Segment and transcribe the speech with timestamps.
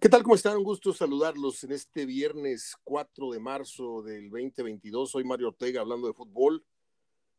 [0.00, 0.22] ¿Qué tal?
[0.22, 0.56] ¿Cómo están?
[0.56, 5.10] Un gusto saludarlos en este viernes 4 de marzo del 2022.
[5.10, 6.64] Soy Mario Ortega hablando de fútbol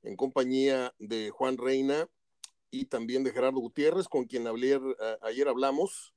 [0.04, 2.10] en compañía de Juan Reina
[2.70, 4.78] y también de Gerardo Gutiérrez, con quien hablé,
[5.22, 6.14] ayer hablamos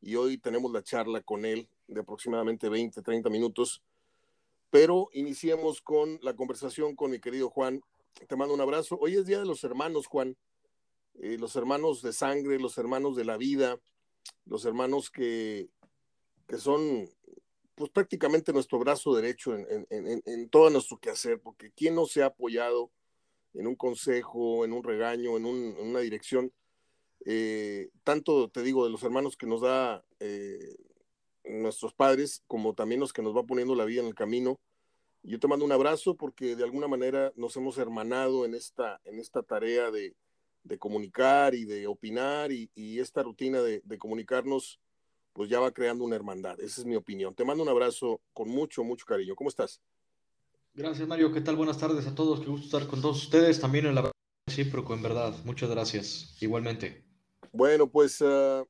[0.00, 3.82] y hoy tenemos la charla con él de aproximadamente 20, 30 minutos.
[4.70, 7.82] Pero iniciemos con la conversación con mi querido Juan.
[8.28, 8.96] Te mando un abrazo.
[9.00, 10.36] Hoy es Día de los Hermanos, Juan.
[11.14, 13.80] Eh, los hermanos de sangre, los hermanos de la vida,
[14.44, 15.68] los hermanos que
[16.50, 17.08] que son
[17.76, 22.22] pues prácticamente nuestro brazo derecho en, en, en, todo nuestro quehacer, porque ¿quién no se
[22.22, 22.90] ha apoyado
[23.54, 26.52] en un consejo, en un regaño, en, una dirección?
[27.24, 30.76] Eh, tanto te digo de los hermanos que nos da eh,
[31.44, 34.60] nuestros padres, como también los que nos va poniendo la vida en el camino.
[35.22, 39.20] Yo te mando un abrazo porque de alguna manera nos hemos hermanado en esta, en
[39.20, 40.16] esta tarea de,
[40.64, 44.80] de comunicar y de opinar y, y esta rutina de comunicarnos
[45.32, 46.60] pues ya va creando una hermandad.
[46.60, 47.34] Esa es mi opinión.
[47.34, 49.34] Te mando un abrazo con mucho, mucho cariño.
[49.34, 49.80] ¿Cómo estás?
[50.74, 51.32] Gracias, Mario.
[51.32, 51.56] ¿Qué tal?
[51.56, 52.40] Buenas tardes a todos.
[52.40, 53.60] Qué gusto estar con todos ustedes.
[53.60, 54.10] También en la
[54.46, 55.34] recíproco, en verdad.
[55.44, 56.36] Muchas gracias.
[56.40, 57.04] Igualmente.
[57.52, 58.66] Bueno, pues uh,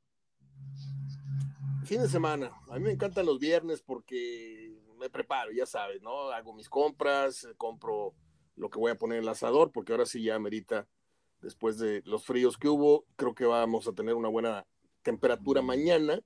[1.84, 2.52] fin de semana.
[2.68, 6.30] A mí me encantan los viernes porque me preparo, ya sabes, ¿no?
[6.30, 8.14] Hago mis compras, compro
[8.56, 10.86] lo que voy a poner en el asador, porque ahora sí ya merita,
[11.40, 14.66] después de los fríos que hubo, creo que vamos a tener una buena
[15.02, 16.20] temperatura mañana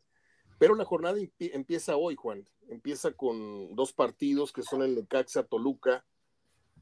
[0.64, 2.48] pero la jornada empieza hoy, Juan.
[2.70, 6.06] Empieza con dos partidos que son el Necaxa Toluca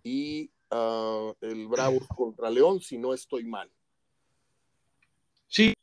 [0.05, 3.69] y uh, el Bravo contra León, si no estoy mal.
[5.48, 5.74] Sí.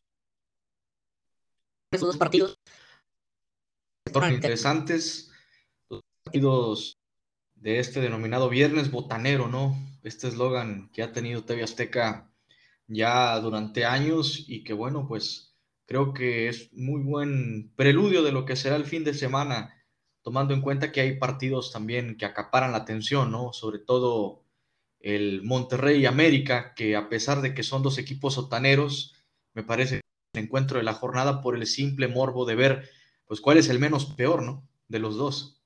[1.91, 2.57] Esos dos partidos
[4.31, 5.29] interesantes,
[5.89, 6.97] los partidos
[7.55, 9.75] de este denominado Viernes Botanero, ¿no?
[10.03, 12.31] Este eslogan que ha tenido TV Azteca
[12.87, 15.48] ya durante años y que bueno, pues
[15.89, 19.75] Creo que es muy buen preludio de lo que será el fin de semana,
[20.21, 23.53] tomando en cuenta que hay partidos también que acaparan la atención, ¿no?
[23.53, 24.43] Sobre todo
[24.99, 29.15] el Monterrey América, que a pesar de que son dos equipos sotaneros,
[29.55, 30.01] me parece
[30.33, 32.89] el encuentro de la jornada por el simple morbo de ver,
[33.25, 34.69] pues, cuál es el menos peor, ¿no?
[34.89, 35.59] De los dos.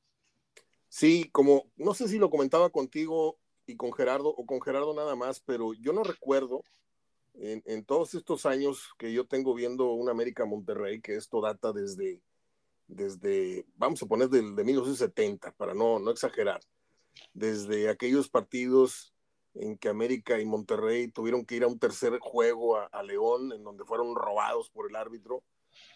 [0.88, 5.17] Sí, como, no sé si lo comentaba contigo y con Gerardo, o con Gerardo nada
[5.17, 6.63] más, pero yo no recuerdo
[7.35, 12.21] en, todos estos años que yo tengo viendo un América Monterrey, que esto data desde,
[12.88, 16.61] desde vamos a poner del, de 1970, para no, no exagerar,
[17.33, 19.13] desde aquellos partidos
[19.55, 23.63] en que América y Monterrey tuvieron que ir a un tercer juego a, León, en
[23.63, 25.44] donde fueron robados por el árbitro,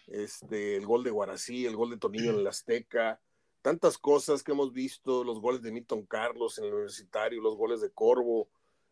[0.06, 3.20] este, el gol de Guarací, el gol de Tonillo en el Azteca,
[3.62, 7.80] tantas cosas que hemos visto, los goles de Milton Carlos en el Universitario, los goles
[7.80, 8.48] de Corvo,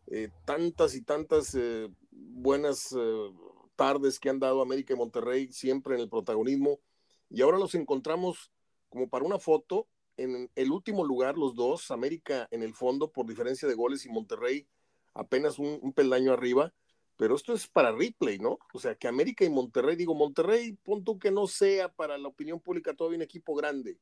[0.09, 3.31] eh, tantas y tantas eh, buenas eh,
[3.77, 6.81] tardes que han dado América y Monterrey siempre en el protagonismo.
[7.29, 8.51] Y ahora los encontramos
[8.89, 13.27] como para una foto en el último lugar los dos, América en el fondo por
[13.27, 14.67] diferencia de goles y Monterrey
[15.15, 16.73] apenas un, peldaño arriba,
[17.17, 18.59] pero esto es para replay, ¿no?
[18.73, 22.61] O sea, que América y Monterrey, digo, Monterrey, punto que no sea para la opinión
[22.61, 23.99] pública todavía un equipo grande,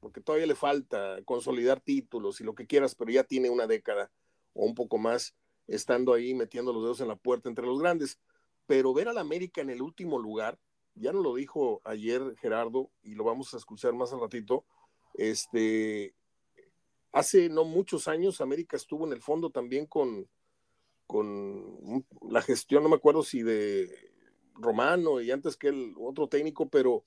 [0.00, 4.10] porque todavía le falta consolidar títulos y lo que quieras, pero ya tiene una década
[4.54, 5.34] o un poco más
[5.66, 8.18] estando ahí metiendo los dedos en la puerta entre los grandes.
[8.66, 10.58] Pero ver al América en el último lugar,
[10.94, 14.64] ya no lo dijo ayer Gerardo y lo vamos a escuchar más al ratito,
[15.14, 16.14] este,
[17.12, 20.28] hace no muchos años América estuvo en el fondo también con,
[21.06, 24.12] con la gestión, no me acuerdo si de
[24.54, 27.04] Romano y antes que el otro técnico, pero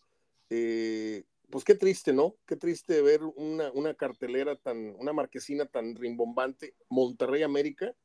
[0.50, 2.36] eh, pues qué triste, ¿no?
[2.46, 7.96] Qué triste ver una, una, cartelera tan, una marquesina tan rimbombante, Monterrey América,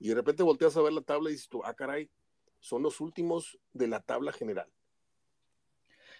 [0.00, 2.08] y de repente volteas a ver la tabla y dices tú, ah, caray,
[2.60, 4.68] son los últimos de la tabla general.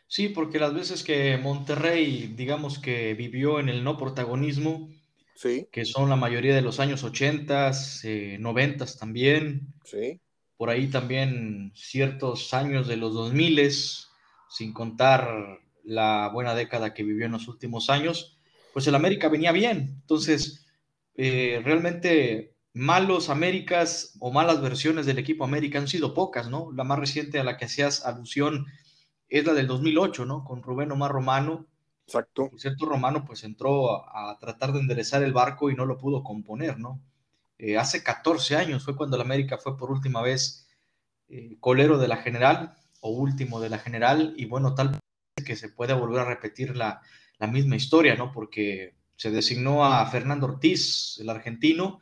[0.07, 4.89] Sí, porque las veces que Monterrey, digamos que vivió en el no protagonismo,
[5.35, 5.69] sí.
[5.71, 7.73] que son la mayoría de los años 80,
[8.05, 10.19] eh, 90 también, sí.
[10.57, 13.71] por ahí también ciertos años de los 2000,
[14.49, 18.39] sin contar la buena década que vivió en los últimos años,
[18.73, 19.99] pues el América venía bien.
[20.01, 20.67] Entonces,
[21.17, 26.71] eh, realmente malos Américas o malas versiones del equipo América han sido pocas, ¿no?
[26.71, 28.67] La más reciente a la que hacías alusión
[29.29, 30.45] es la del 2008, ¿no?
[30.45, 31.67] Con Rubén Omar Romano.
[32.07, 32.53] Exacto.
[32.57, 36.79] cierto, Romano pues entró a, tratar de enderezar el barco y no lo pudo componer,
[36.79, 37.03] ¿no?
[37.59, 40.69] Eh, hace 14 años fue cuando el América fue por última vez
[41.29, 45.01] eh, colero de la general o último de la general y bueno, tal vez
[45.45, 47.03] que se pueda volver a repetir la,
[47.39, 48.31] la misma historia, ¿no?
[48.31, 51.99] Porque se designó a Fernando Ortiz, el argentino,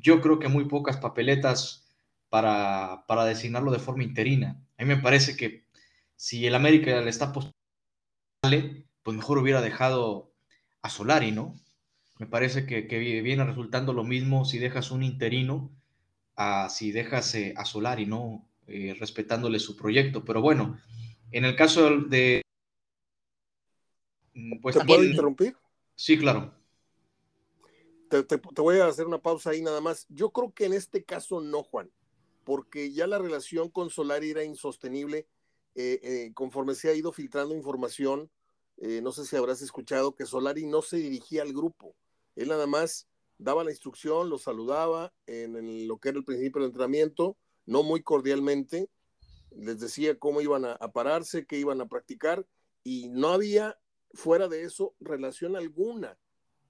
[0.00, 1.88] yo creo que muy pocas papeletas
[2.28, 4.62] para, designarlo de forma interina.
[4.78, 5.64] A mí me parece que
[6.16, 10.32] si el América le está pues mejor hubiera dejado
[10.82, 11.54] a Solari, ¿no?
[12.18, 15.70] Me parece que, viene resultando lo mismo si dejas un interino
[16.36, 18.46] a si dejas eh, a Solari, ¿no?
[18.66, 20.24] Eh, respetándole su proyecto.
[20.24, 20.78] Pero bueno,
[21.32, 22.42] en el caso de...
[24.34, 25.56] Mm, pues, ¿Te puedo interrumpir?
[25.96, 26.59] Sí, claro.
[28.10, 30.06] Te, voy a hacer una pausa ahí nada más.
[30.10, 31.90] Yo creo que en este caso no, Juan,
[32.44, 35.26] porque ya la relación con Solari era insostenible.
[35.76, 38.30] Eh, conforme se ha ido filtrando información,
[38.76, 41.94] no sé si habrás escuchado que Solari no se dirigía al grupo.
[42.34, 43.06] Él nada más
[43.40, 47.36] daba la instrucción, lo saludaba en, lo que era el principio del entrenamiento,
[47.66, 48.90] no muy cordialmente,
[49.50, 52.46] les decía cómo iban a, pararse, qué iban a practicar,
[52.84, 53.78] y no había,
[54.12, 56.18] fuera de eso, relación alguna.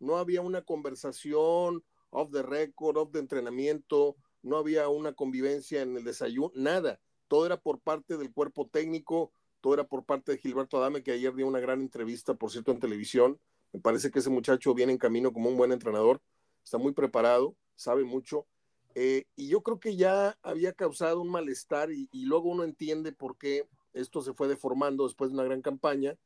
[0.00, 5.97] No había una conversación off the record, off de entrenamiento, no había una convivencia en
[5.97, 7.00] el desayuno, nada.
[7.29, 9.31] Todo era por parte del cuerpo técnico,
[9.61, 12.73] todo era por parte de Gilberto Adame, que ayer dio una gran entrevista, por cierto,
[12.73, 13.38] en televisión.
[13.73, 16.20] Me parece que ese muchacho viene en camino como un buen entrenador
[16.64, 18.46] está muy preparado, sabe mucho,
[18.94, 23.37] eh, y yo creo que ya había causado un malestar y, luego uno entiende por
[23.38, 26.17] qué esto se fue deformando después de una gran campaña.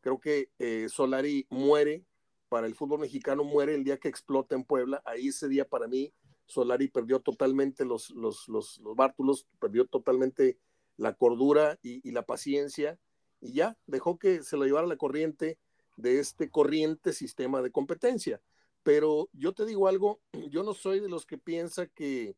[0.00, 2.04] Creo que eh, Solari muere,
[2.48, 5.02] para el fútbol mexicano muere el día que explota en Puebla.
[5.04, 6.12] Ahí ese día para mí
[6.48, 10.58] Solari perdió totalmente los, los, los, los bártulos, perdió totalmente
[10.96, 12.98] la cordura y, y, la paciencia
[13.40, 15.58] y ya dejó que se lo llevara la corriente
[15.96, 18.40] de este corriente sistema de competencia.
[18.82, 22.34] Pero yo te digo algo, yo no soy de los que piensa que,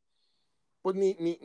[0.83, 1.39] pues ni, ni,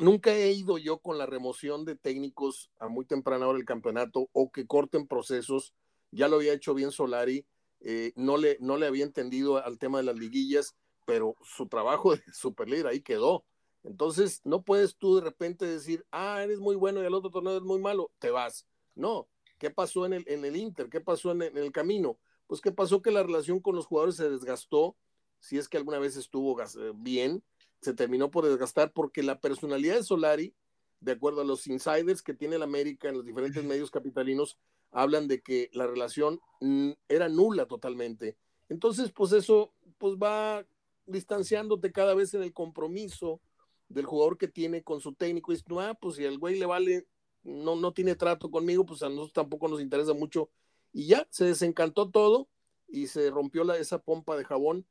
[0.00, 4.28] nunca he ido yo con la remoción de técnicos a muy temprana hora del campeonato
[4.32, 5.72] o que corten procesos.
[6.10, 7.46] Ya lo había hecho bien Solari,
[7.80, 12.14] eh, no, le, no le había entendido al tema de las liguillas, pero su trabajo
[12.14, 13.44] de superlíder ahí quedó.
[13.84, 17.56] Entonces, no puedes tú de repente decir, ah, eres muy bueno y el otro torneo
[17.56, 18.66] es muy malo, te vas.
[18.94, 19.28] No,
[19.58, 20.88] ¿qué pasó en el, en el Inter?
[20.88, 22.18] ¿Qué pasó en el camino?
[22.46, 23.02] pues ¿qué pasó?
[23.02, 24.96] Que la relación con los jugadores se desgastó,
[25.40, 27.42] si es que alguna vez estuvo eh, bien,
[27.80, 30.54] se terminó por desgastar porque la personalidad de Solari,
[31.00, 34.58] de acuerdo a los insiders que tiene el América en los diferentes medios capitalinos,
[34.90, 38.36] hablan de que la relación mm, era nula totalmente.
[38.68, 40.66] Entonces, pues eso pues va
[41.06, 43.40] distanciándote cada vez en el compromiso
[43.88, 45.52] del jugador que tiene con su técnico.
[45.52, 47.06] Y dice, ah, pues si al güey le vale,
[47.42, 50.50] no, no tiene trato conmigo, pues a nosotros tampoco nos interesa mucho
[50.96, 52.48] y ya, se desencantó todo
[52.88, 54.86] y se rompió la, esa pompa de jabón.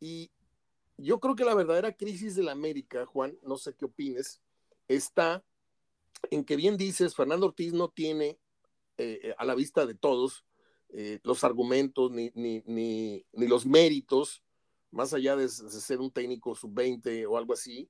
[0.00, 0.32] Y
[0.96, 4.42] yo creo que la verdadera crisis de la América, Juan, no sé qué opines,
[4.88, 5.44] está
[6.32, 8.36] en que bien dices, Fernando Ortiz no tiene
[8.98, 10.44] eh, a la vista de todos
[10.90, 14.44] eh, los argumentos ni, ni, ni, los méritos,
[14.92, 17.88] más allá de, ser un técnico sub-20 o algo así,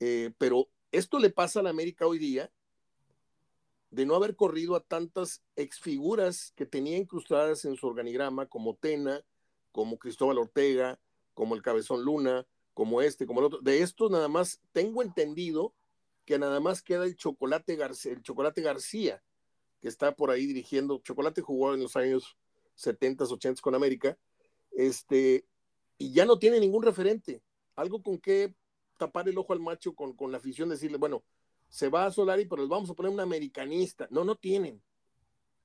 [0.00, 2.50] eh, pero esto le pasa a la América hoy día
[3.90, 9.24] de no haber corrido a tantas exfiguras que tenía incrustadas en su organigrama, como Tena,
[9.70, 10.98] como Cristóbal Ortega,
[11.34, 13.60] como el Cabezón Luna, como este, como el otro.
[13.60, 15.74] De estos nada más tengo entendido
[16.24, 19.22] que nada más queda el Chocolate García, el Chocolate García,
[19.80, 20.98] que está por ahí dirigiendo.
[20.98, 22.36] Chocolate jugó en los años
[22.74, 24.18] 70, 80 con América,
[24.72, 25.46] este,
[25.98, 27.42] y ya no tiene ningún referente.
[27.76, 28.54] Algo con que
[28.96, 31.24] tapar el ojo al macho con, con la afición, decirle, bueno,
[31.68, 34.06] se va a Solari, pero les vamos a poner un americanista.
[34.10, 34.82] No, no tienen.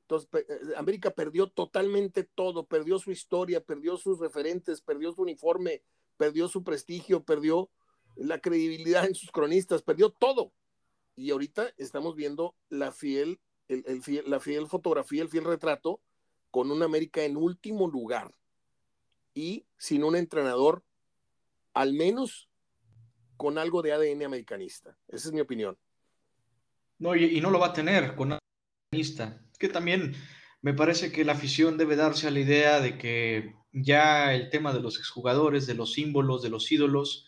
[0.02, 5.82] Entonces, eh, América perdió totalmente todo, perdió su historia, perdió sus referentes, perdió su uniforme,
[6.16, 7.72] perdió su prestigio, perdió
[8.16, 10.54] la credibilidad en sus cronistas, perdió todo.
[11.16, 16.02] Y ahorita estamos viendo la fiel, el, la fiel fotografía, el fiel retrato
[16.52, 18.34] con un América en último lugar
[19.34, 20.84] y sin un entrenador,
[21.74, 22.50] al menos
[23.38, 24.98] con algo de ADN americanista.
[25.08, 25.78] Esa es mi opinión.
[26.98, 28.40] No, y, no lo va a tener con
[28.92, 29.42] lista.
[29.60, 30.16] Que también
[30.62, 34.74] me parece que la afición debe darse a la idea de que ya el tema
[34.74, 37.28] de los exjugadores, de los símbolos, de los ídolos,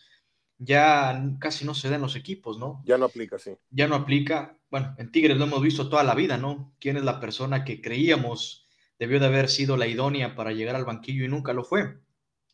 [0.58, 2.82] ya casi no se da en los equipos, ¿no?
[2.84, 3.52] Ya no aplica, sí.
[3.70, 4.58] Ya no aplica.
[4.70, 6.74] Bueno, en Tigres lo hemos visto toda la vida, ¿no?
[6.80, 8.66] ¿Quién es la persona que creíamos
[8.98, 11.98] debió de haber sido la idónea para llegar al banquillo y nunca lo fue,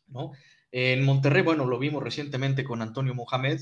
[0.07, 0.31] ¿no?
[0.71, 3.59] En Monterrey, bueno, lo vimos recientemente con Antonio Mohamed,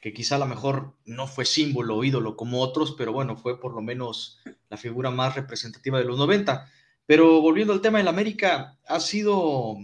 [0.00, 3.60] que quizá a lo mejor no fue símbolo o ídolo como otros, pero bueno, fue
[3.60, 6.66] por lo menos la figura más representativa de los 90.
[7.06, 9.76] Pero volviendo al tema del América, ha sido,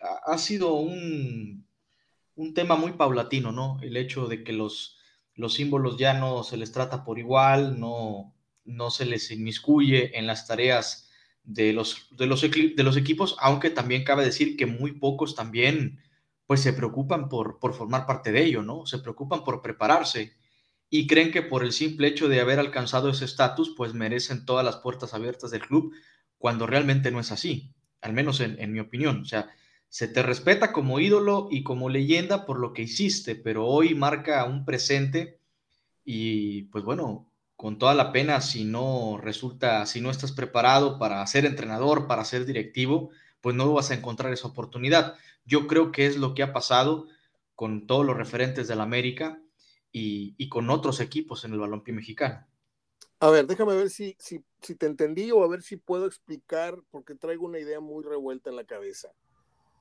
[0.00, 1.66] ha sido un,
[2.34, 3.78] un tema muy paulatino, ¿no?
[3.82, 4.98] El hecho de que los,
[5.34, 8.34] los símbolos ya no se les trata por igual, no,
[8.64, 11.10] no se les inmiscuye en las tareas
[11.44, 16.00] de los, de los, de los equipos, aunque también cabe decir que muy pocos también
[16.46, 18.86] pues se preocupan por, por formar parte de ello, ¿no?
[18.86, 20.34] Se preocupan por prepararse.
[20.90, 24.64] y creen que por el simple hecho de haber alcanzado ese estatus, pues merecen todas
[24.64, 25.92] las puertas abiertas del club,
[26.38, 27.72] cuando realmente no es así,
[28.02, 29.22] al menos en, en mi opinión.
[29.22, 29.50] O sea,
[29.92, 34.42] se te respeta como ídolo y como leyenda por lo que hiciste, pero hoy marca
[34.46, 35.38] un presente
[36.02, 41.26] y pues bueno, con toda la pena si no resulta, si no estás preparado para
[41.26, 43.10] ser entrenador, para ser directivo,
[43.42, 45.16] pues no vas a encontrar esa oportunidad.
[45.44, 47.06] Yo creo que es lo que ha pasado
[47.54, 49.42] con todos los referentes del América
[49.92, 52.46] y, con otros equipos en el balompié mexicano.
[53.20, 54.16] A ver, déjame ver si,
[54.78, 58.56] te entendí o a ver si puedo explicar, porque traigo una idea muy revuelta en
[58.56, 59.12] la cabeza.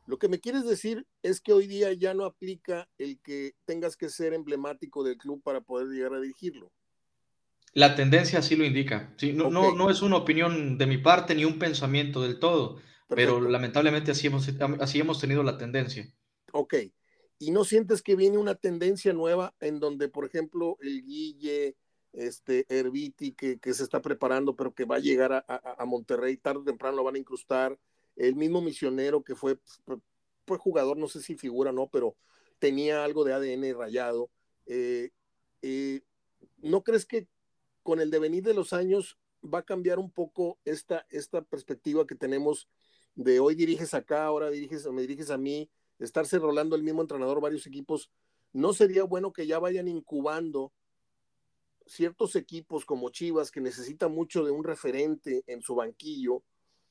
[0.06, 3.96] Lo que me quieres decir es que hoy día ya no aplica el que tengas
[3.96, 6.72] que ser emblemático del club para poder llegar a dirigirlo.
[7.74, 9.14] La tendencia así lo indica.
[9.18, 12.82] Sí, no, no, no es una opinión de mi parte ni un pensamiento del todo,
[13.08, 16.12] pero lamentablemente así hemos, así hemos tenido la tendencia.
[16.52, 16.76] Ok.
[17.40, 21.78] ¿Y no sientes que viene una tendencia nueva en donde, por ejemplo, el Guille,
[22.12, 26.38] este Herbiti, que, que se está preparando, pero que va a llegar a, a Monterrey
[26.38, 27.80] tarde o temprano lo van a incrustar?
[28.16, 29.60] El mismo misionero que fue,
[30.46, 32.16] fue jugador, no sé si figura, no, pero
[32.60, 34.30] tenía algo de ADN rayado.
[34.66, 35.12] Eh,
[35.62, 36.02] eh,
[36.58, 37.28] ¿No crees que
[37.84, 42.16] con el devenir de los años va a cambiar un poco esta, esta perspectiva que
[42.16, 42.70] tenemos
[43.16, 47.42] de hoy diriges acá, ahora diriges, me diriges a mí, estarse rolando el mismo entrenador
[47.42, 48.12] varios equipos?
[48.54, 50.72] ¿No sería bueno que ya vayan incubando
[51.86, 56.44] ciertos equipos como Chivas que necesitan mucho de un referente en su banquillo,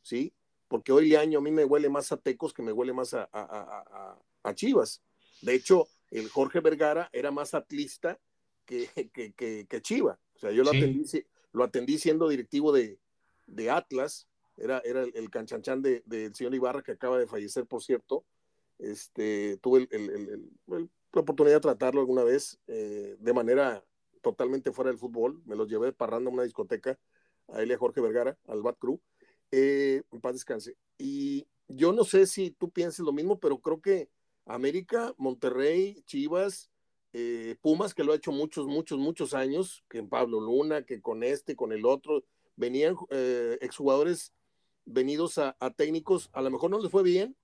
[0.03, 0.35] ¿sí?
[0.71, 3.29] Porque hoy año a mí me huele más a Tecos que me huele más a,
[3.33, 5.03] a, Chivas.
[5.43, 8.21] De hecho, el Jorge Vergara era más atlista
[8.65, 9.33] que, que,
[9.67, 10.21] que, Chiva.
[10.37, 11.03] O sea, yo lo, atendí,
[11.53, 13.01] lo atendí siendo directivo de,
[13.49, 17.83] de Atlas, era, era el, canchanchan del de, señor Ibarra que acaba de fallecer, por
[17.83, 18.25] cierto.
[18.79, 23.85] Este, tuve el, la oportunidad de tratarlo alguna vez eh, de manera
[24.23, 25.43] totalmente fuera del fútbol.
[25.47, 26.97] Me los llevé parrando a una discoteca
[27.49, 29.01] a él y a Jorge Vergara, al Bat Crew
[29.53, 30.03] eh,
[30.33, 30.77] descanse.
[30.99, 34.09] Y yo no sé si tú pienses lo mismo, pero creo que
[34.47, 36.71] América, Monterrey, Chivas,
[37.13, 41.01] eh, Pumas, que lo ha hecho muchos, muchos, muchos años, que en Pablo Luna, que
[41.01, 42.25] con este, con el otro,
[42.57, 44.33] venían eh, exjugadores
[44.85, 47.37] venidos a, técnicos, a lo mejor no les fue bien,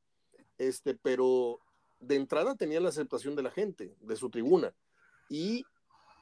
[0.58, 1.60] este, pero
[2.00, 4.74] de entrada tenían la aceptación de la gente, de su tribuna.
[5.28, 5.64] Y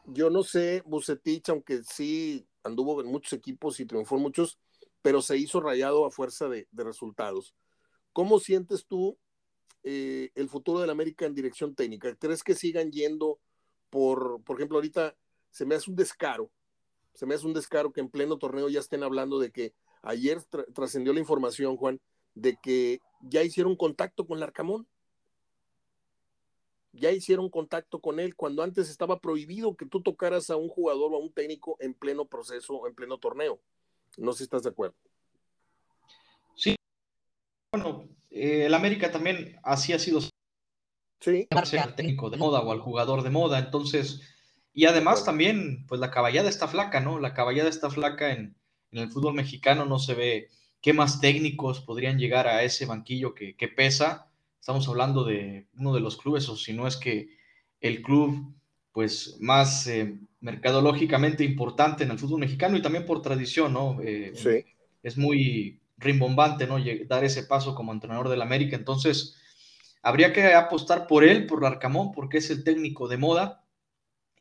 [0.07, 4.59] yo no sé, Bucetich, aunque sí anduvo en muchos equipos y triunfó en muchos,
[5.05, 7.55] pero se hizo rayado a fuerza de, resultados.
[8.15, 9.19] ¿Cómo sientes tú
[9.83, 12.17] eh, el futuro del América en dirección técnica?
[12.17, 13.39] ¿Crees que sigan yendo
[13.91, 15.15] por, por ejemplo, ahorita
[15.51, 16.51] se me hace un descaro,
[17.13, 20.43] se me hace un descaro que en pleno torneo ya estén hablando de que ayer
[20.73, 22.01] trascendió la información, Juan,
[22.35, 24.89] de que ya hicieron contacto con Larcamón.
[26.93, 31.13] Ya hicieron contacto con él cuando antes estaba prohibido que tú tocaras a un jugador
[31.13, 33.61] o a un técnico en pleno proceso en pleno torneo.
[34.17, 34.97] No sé si estás de acuerdo.
[36.55, 36.77] Sí.
[37.73, 40.21] Bueno, eh, el América también así ha sido.
[41.21, 41.47] Sí.
[41.51, 43.59] Al técnico de moda o al jugador de moda.
[43.59, 44.21] Entonces,
[44.73, 47.21] y además también, pues la caballada está flaca, ¿no?
[47.21, 48.57] La caballada está flaca en,
[48.91, 49.85] el fútbol mexicano.
[49.85, 50.49] No se ve
[50.81, 54.31] qué más técnicos podrían llegar a ese banquillo que, pesa.
[54.61, 57.29] Estamos hablando de uno de los clubes, o si no es que
[57.81, 58.55] el club,
[58.93, 59.87] pues más.
[59.87, 63.99] Eh, mercadológicamente importante en el fútbol mexicano y también por tradición, ¿no?
[64.03, 64.63] Eh, sí.
[65.03, 66.77] Es muy rimbombante, ¿no?
[67.09, 68.77] Dar ese paso como entrenador del América.
[68.77, 69.37] Entonces,
[70.03, 73.65] habría que apostar por él, por Larcamón, porque es el técnico de moda,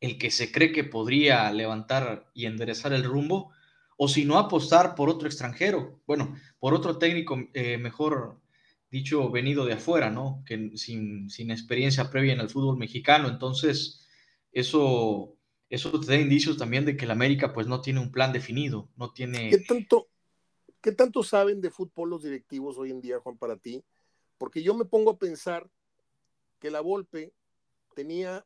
[0.02, 3.52] el que se cree que podría levantar y enderezar el rumbo,
[3.96, 8.42] o si no, apostar por otro extranjero, bueno, por otro técnico, eh, mejor
[8.92, 10.44] dicho, venido de afuera, ¿no?
[10.46, 13.30] Que sin, sin experiencia previa en el fútbol mexicano.
[13.30, 14.06] Entonces,
[14.52, 15.38] eso
[15.70, 18.90] eso te da indicios también de que el América pues no tiene un plan definido,
[18.96, 19.50] no tiene...
[19.50, 20.10] ¿Qué tanto,
[20.82, 23.84] ¿Qué tanto saben de fútbol los directivos hoy en día, Juan, para ti?
[24.38, 25.70] Porque yo me pongo a pensar
[26.60, 27.34] que la Volpe
[27.96, 28.46] tenía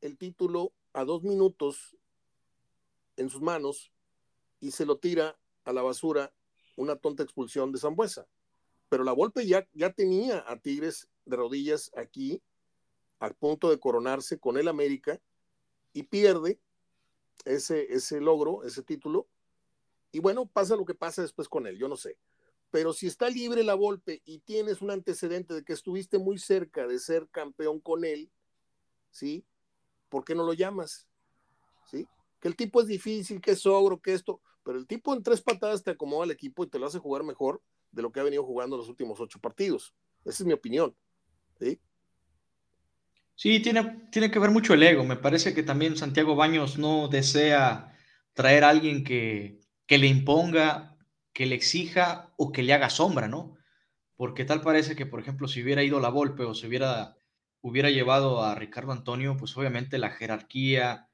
[0.00, 1.96] el título a dos minutos
[3.16, 3.92] en sus manos
[4.60, 6.32] y se lo tira a la basura
[6.76, 8.26] una tonta expulsión de Zambuesa.
[8.88, 12.40] Pero la Volpe ya, ya tenía a Tigres de rodillas aquí,
[13.18, 15.20] al punto de coronarse con el América,
[15.96, 16.60] y pierde
[17.46, 19.28] ese, ese logro, ese título,
[20.12, 22.18] y bueno, pasa lo que pasa después con él, yo no sé.
[22.70, 26.86] Pero si está libre la Volpe y tienes un antecedente de que estuviste muy cerca
[26.86, 28.30] de ser campeón con él,
[29.10, 29.46] ¿sí?
[30.10, 31.06] ¿Por qué no lo llamas?
[31.90, 32.06] ¿Sí?
[32.40, 35.40] Que el tipo es difícil, que es ogro, que esto, pero el tipo en tres
[35.40, 38.24] patadas te acomoda al equipo y te lo hace jugar mejor de lo que ha
[38.24, 39.94] venido jugando los últimos ocho partidos.
[40.26, 40.94] Esa es mi opinión.
[41.58, 41.80] ¿sí?
[43.36, 45.04] Sí, tiene, tiene que ver mucho el ego.
[45.04, 47.92] Me parece que también Santiago Baños no desea
[48.32, 50.96] traer a alguien que, que le imponga,
[51.34, 53.54] que le exija o que le haga sombra, ¿no?
[54.16, 57.18] Porque tal parece que, por ejemplo, si hubiera ido la Volpe o si hubiera,
[57.60, 61.10] hubiera llevado a Ricardo Antonio, pues obviamente la jerarquía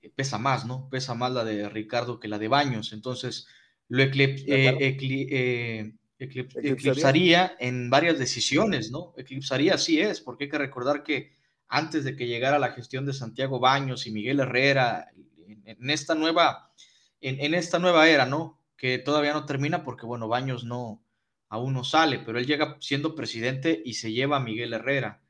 [0.00, 0.88] eh, pesa más, ¿no?
[0.90, 2.94] Pesa más la de Ricardo que la de Baños.
[2.94, 3.46] Entonces,
[3.88, 4.96] lo eclip, eh,
[5.30, 9.12] eh, eclipsaría en varias decisiones, ¿no?
[9.18, 11.37] Eclipsaría, sí es, porque hay que recordar que
[11.68, 15.08] antes de que llegara la gestión de Santiago Baños y Miguel Herrera,
[15.46, 16.72] en, esta nueva,
[17.20, 18.60] en, esta nueva era, ¿no?
[18.76, 21.02] Que todavía no termina porque, bueno, Baños no,
[21.48, 25.22] aún no sale, pero él llega siendo presidente y se lleva a Miguel Herrera.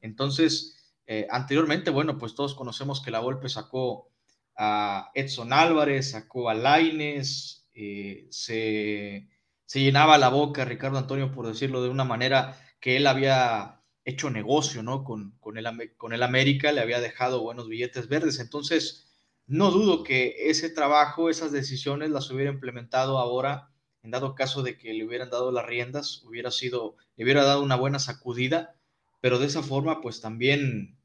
[0.00, 4.10] Entonces, eh, anteriormente, bueno, pues todos conocemos que la Volpe sacó
[4.56, 9.28] a Edson Álvarez, sacó a Laines, eh, se,
[9.64, 14.30] se llenaba la boca Ricardo Antonio, por decirlo de una manera, que él había hecho
[14.30, 15.04] negocio, ¿no?
[15.04, 18.38] Con, con, el, con el América, le había dejado buenos billetes verdes.
[18.38, 19.08] Entonces,
[19.46, 23.70] no dudo que ese trabajo, esas decisiones las hubiera implementado ahora,
[24.02, 27.62] en dado caso de que le hubieran dado las riendas, hubiera sido, le hubiera dado
[27.62, 28.76] una buena sacudida,
[29.20, 30.98] pero de esa forma, pues también,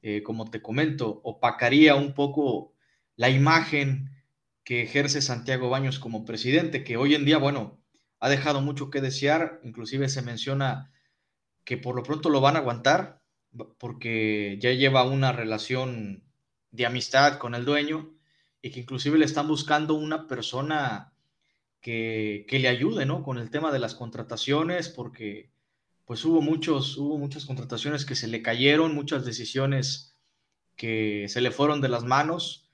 [0.00, 2.72] eh, como te comento, opacaría un poco
[3.16, 4.10] la imagen
[4.64, 7.78] que ejerce Santiago Baños como presidente, que hoy en día, bueno,
[8.20, 10.90] ha dejado mucho que desear, inclusive se menciona
[11.68, 13.20] que por lo pronto lo van a aguantar
[13.76, 16.24] porque ya lleva una relación
[16.70, 18.14] de amistad con el dueño
[18.62, 21.12] y que inclusive le están buscando una persona
[21.82, 23.22] que, le ayude, ¿no?
[23.22, 25.50] Con el tema de las contrataciones, porque
[26.06, 30.16] pues hubo muchos, hubo muchas contrataciones que se le cayeron, muchas decisiones
[30.74, 32.70] que se le fueron de las manos.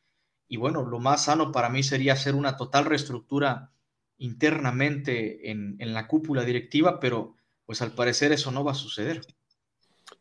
[0.47, 3.73] Y bueno, lo más sano para mí sería hacer una total reestructura
[4.19, 7.35] internamente en, en la cúpula directiva, pero
[7.67, 9.23] pues al parecer eso no va a suceder.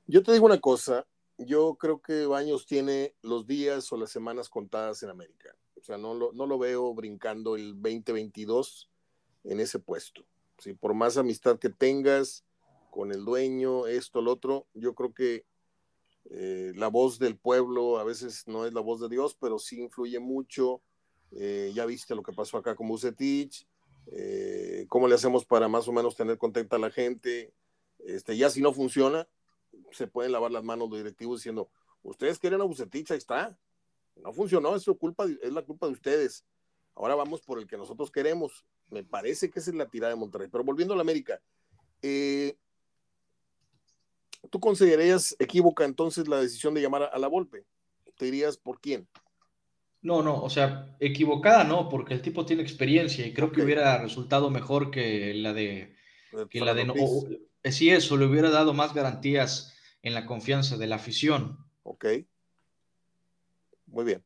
[0.07, 1.05] Yo te digo una cosa,
[1.37, 5.55] yo creo que Baños tiene los días o las semanas contadas en América.
[5.75, 8.89] O sea, no lo, no lo veo brincando el 2022
[9.43, 10.25] en ese puesto.
[10.57, 10.73] ¿sí?
[10.73, 12.45] Por más amistad que tengas
[12.89, 15.45] con el dueño, esto, lo otro, yo creo que
[16.29, 19.81] eh, la voz del pueblo a veces no es la voz de Dios, pero sí
[19.81, 20.81] influye mucho.
[21.31, 23.67] Eh, ya viste lo que pasó acá con Bucetich,
[24.11, 27.53] eh, cómo le hacemos para más o menos tener contenta a la gente.
[27.99, 29.27] Este, ya si no funciona,
[29.91, 31.69] se pueden lavar las manos los directivos diciendo,
[32.01, 33.57] ustedes quieren a Bucetich, ahí está.
[34.15, 36.45] No funcionó, es, culpa, es la culpa de ustedes.
[36.95, 38.65] Ahora vamos por el que nosotros queremos.
[38.89, 40.47] Me parece que esa es la tirada de Monterrey.
[40.51, 41.41] Pero volviendo a la América,
[42.01, 42.55] eh,
[44.49, 47.65] ¿tú considerarías equívoca entonces la decisión de llamar a la Volpe?
[48.17, 49.07] ¿Te dirías por quién?
[50.03, 53.97] No, no, o sea, equivocada no, porque el tipo tiene experiencia y creo que hubiera
[53.97, 55.95] resultado mejor que la de
[56.49, 56.93] que la de no.
[57.63, 61.57] Eh, si eso le hubiera dado más garantías en la confianza de la afición.
[61.83, 62.05] Ok.
[63.85, 64.23] Muy bien.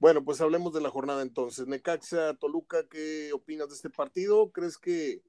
[0.00, 1.66] Bueno, pues hablemos de la jornada entonces.
[1.66, 4.50] Necaxa, Toluca, ¿qué opinas de este partido?
[4.50, 5.22] ¿Crees que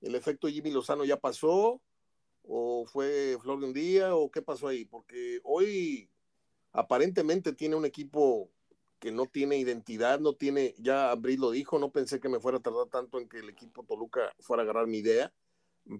[0.00, 1.82] el efecto Jimmy Lozano ya pasó?
[2.44, 4.14] ¿O fue flor de un día?
[4.14, 4.86] ¿O qué pasó ahí?
[4.86, 6.08] Porque hoy
[6.72, 8.50] aparentemente tiene un equipo
[8.98, 12.58] que no tiene identidad, no tiene, ya Abril lo dijo, no pensé que me fuera
[12.58, 15.32] a tardar tanto en que el equipo Toluca fuera a agarrar mi idea.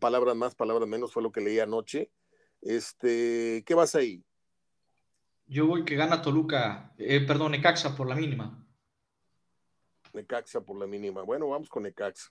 [0.01, 2.11] Palabras más, palabras menos fue lo que leí anoche.
[2.61, 4.25] Este, ¿qué vas ahí?
[5.47, 8.67] Yo voy que gana Toluca, eh, perdón, Necaxa por la mínima.
[10.13, 11.23] Necaxa por la mínima.
[11.23, 12.31] Bueno, vamos con Necaxa.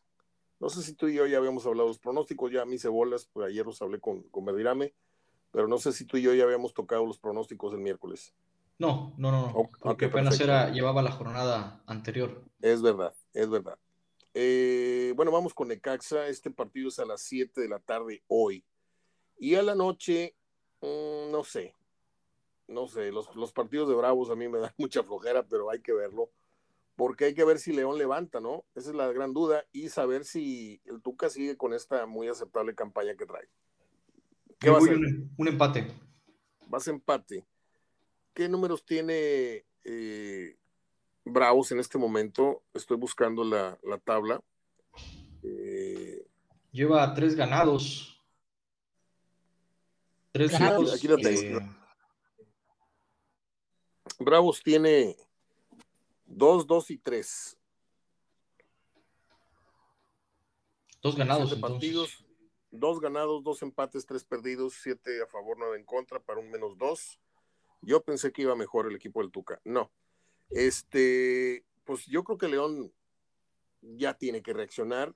[0.60, 2.77] No sé si tú y yo ya habíamos hablado de los pronósticos, ya a mí
[2.89, 4.45] bolas, pues ayer los hablé con, con
[5.51, 8.34] pero no sé si tú y yo ya habíamos tocado los pronósticos el miércoles.
[8.80, 12.44] No, no, no, porque apenas era, llevaba la jornada anterior.
[12.62, 13.78] Es verdad, es verdad.
[14.34, 16.28] Eh, bueno, vamos con Necaxa.
[16.28, 18.63] Este partido es a las 7 de la tarde hoy.
[19.40, 20.36] Y a la noche,
[20.82, 21.74] mm, no sé,
[22.68, 25.82] no sé, los, los, partidos de Bravos a mí me dan mucha flojera, pero hay
[25.82, 26.30] que verlo,
[26.96, 28.66] porque hay que ver si León levanta, ¿no?
[28.76, 32.76] Esa es la gran duda, y saber si el Tuca sigue con esta muy aceptable
[32.76, 33.48] campaña que trae.
[34.60, 35.88] ¿Qué va a un, un, empate.
[36.68, 37.46] Vas a empate.
[38.38, 40.56] ¿Qué números tiene eh,
[41.26, 42.62] Bravos en este momento?
[42.71, 44.43] Estoy buscando la, tabla.
[45.41, 46.23] Eh,
[46.71, 48.21] Lleva tres ganados.
[50.32, 50.93] Tres ganados.
[50.93, 51.58] Aquí, la tengo.
[51.58, 51.76] Eh,
[54.19, 55.17] Bravos tiene
[56.28, 57.58] dos, dos y tres.
[61.02, 61.56] Dos ganados.
[61.56, 62.23] partidos,
[62.69, 66.78] dos ganados, dos empates, tres perdidos, siete a favor, nueve en contra, para un menos
[66.78, 67.19] dos.
[67.82, 69.60] Yo pensé que iba mejor el equipo del Tuca.
[69.63, 69.92] No.
[70.50, 72.92] Este, pues yo creo que León
[73.82, 75.13] ya tiene que reaccionar,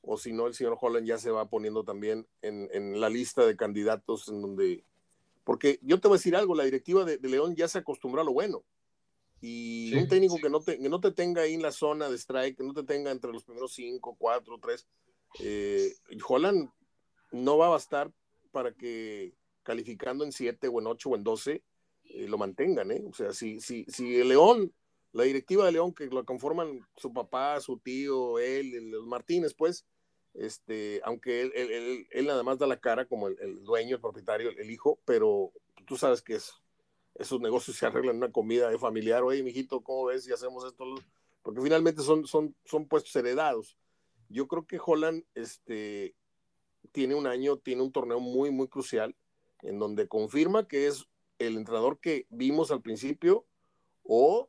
[0.00, 3.56] o si no, el señor Holland ya se va poniendo también en, la lista de
[3.56, 4.84] candidatos en donde
[5.44, 8.24] Porque yo te voy a decir algo, la directiva de, León ya se acostumbró a
[8.24, 8.64] lo bueno.
[9.40, 12.16] Y un técnico que no, te, que no te tenga ahí en la zona de
[12.16, 14.86] strike, que no te tenga entre los primeros cinco, cuatro, tres,
[15.40, 15.92] eh,
[16.28, 16.70] Holland
[17.32, 18.12] no va a bastar
[18.52, 21.62] para que calificando en siete o en ocho o en doce
[22.12, 23.04] lo mantengan, ¿eh?
[23.08, 24.72] O sea, si, si, si el León,
[25.12, 29.86] la directiva de León, que lo conforman su papá, su tío, él, los Martínez, pues,
[30.34, 34.70] este, aunque él, él, nada más da la cara como el, dueño, el propietario, el,
[34.70, 35.52] hijo, pero
[35.86, 36.54] tú sabes que es,
[37.14, 40.64] esos negocios se arreglan en una comida de familiar, oye, mijito, ¿cómo ves si hacemos
[40.64, 40.84] esto?
[41.42, 43.76] Porque finalmente son, son, son puestos heredados.
[44.28, 46.14] Yo creo que Holland este,
[46.92, 49.14] tiene un año, tiene un torneo muy, muy crucial,
[49.60, 51.06] en donde confirma que es
[51.46, 53.46] el entrenador que vimos al principio
[54.02, 54.48] o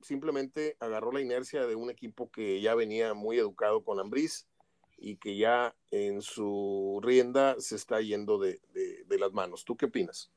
[0.00, 4.46] simplemente agarró la inercia de un equipo que ya venía muy educado con Ambriz
[4.98, 8.60] y que ya en su rienda se está yendo de,
[9.18, 9.64] las manos.
[9.64, 10.30] ¿Tú qué opinas?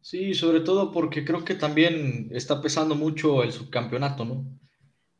[0.00, 4.44] Sí, sobre todo porque creo que también está pesando mucho el subcampeonato, ¿no?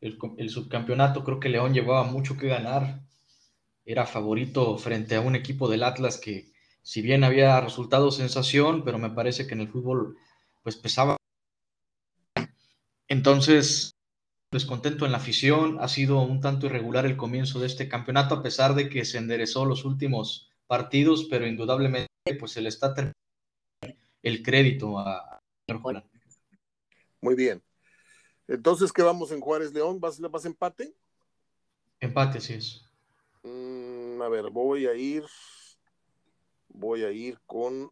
[0.01, 3.01] El, subcampeonato creo que León llevaba mucho que ganar.
[3.85, 6.52] Era favorito frente a un equipo del Atlas que,
[6.83, 10.17] si bien había resultado sensación, pero me parece que en el fútbol
[10.61, 11.17] pues pesaba.
[13.07, 13.95] Entonces,
[14.51, 18.43] descontento en la afición, ha sido un tanto irregular el comienzo de este campeonato, a
[18.43, 23.17] pesar de que se enderezó los últimos partidos, pero indudablemente pues se le está terminando
[24.21, 25.39] el crédito a.
[27.21, 27.63] Muy bien.
[28.47, 29.99] Entonces, ¿qué vamos en Juárez León?
[29.99, 30.93] ¿Vas, vas empate?
[31.99, 32.85] Empate, sí es.
[33.43, 35.23] Mm, a ver, voy a ir.
[36.73, 37.91] Voy a ir con.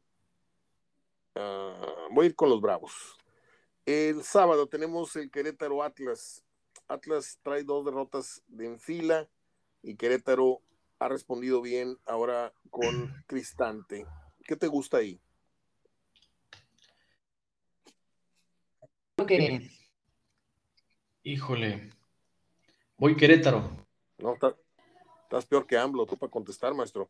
[1.36, 3.18] Ah, voy a ir con los Bravos.
[3.86, 6.44] El sábado tenemos el Querétaro Atlas.
[6.88, 9.30] Atlas trae dos derrotas de en fila
[9.82, 10.62] y Querétaro
[11.00, 14.06] ha respondido bien ahora con Cristante.
[14.44, 15.20] ¿Qué te gusta ahí?
[21.24, 21.92] Híjole.
[22.98, 23.86] Voy Querétaro.
[24.18, 27.10] No, estás peor que AMLO, tú para contestar, maestro.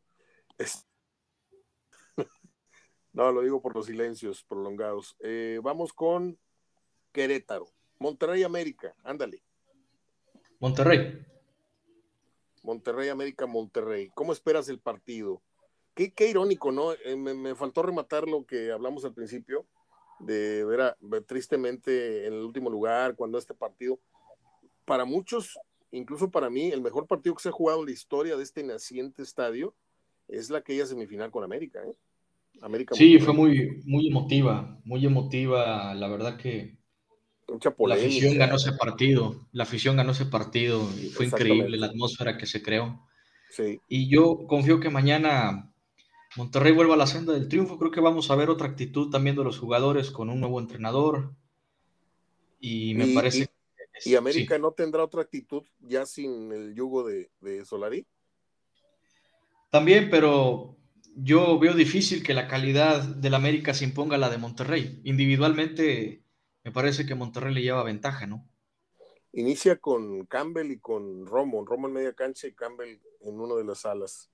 [3.14, 5.16] No, lo digo por los silencios prolongados.
[5.20, 6.38] Eh, vamos con
[7.12, 7.68] Querétaro.
[8.00, 9.44] Monterrey América, ándale.
[10.60, 11.26] Monterrey.
[12.64, 14.12] Monterrey, América, Monterrey.
[14.14, 15.42] ¿Cómo esperas el partido?
[15.94, 16.94] Qué, qué irónico, ¿no?
[16.94, 19.66] Eh, me, faltó rematar lo que hablamos al principio,
[20.20, 24.00] de ver, tristemente en el último lugar, cuando este partido,
[24.86, 25.60] para muchos,
[25.92, 28.64] incluso para mí, el mejor partido que se ha jugado en la historia de este
[28.64, 29.74] naciente estadio
[30.28, 31.84] es la aquella semifinal con América.
[31.84, 31.98] ¿eh?
[32.62, 35.94] América sí, fue muy, muy emotiva, muy emotiva.
[35.96, 36.78] La verdad que
[37.80, 42.38] la afición ganó ese partido, la afición ganó ese partido, y fue increíble la atmósfera
[42.38, 43.08] que se creó.
[43.88, 45.74] Y yo confío que mañana
[46.38, 49.36] Monterrey vuelva a la senda del triunfo, creo que vamos a ver otra actitud también
[49.36, 51.34] de los jugadores con un nuevo entrenador.
[52.60, 53.50] Y me parece...
[54.06, 58.08] Y, América no tendrá otra actitud ya sin el yugo de, de Solari.
[59.70, 60.76] También, pero
[61.16, 65.02] yo veo difícil que la calidad del América se imponga a la de Monterrey.
[65.04, 66.24] Individualmente
[66.64, 68.48] me parece que Monterrey le lleva ventaja, ¿no?
[69.34, 73.64] Inicia con Campbell y con Romo, Romo en media cancha y Campbell en una de
[73.64, 74.30] las alas,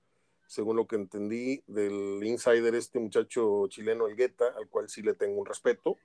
[0.46, 5.38] según lo que entendí del insider este muchacho chileno Elgueta, al cual sí le tengo
[5.38, 5.96] un respeto.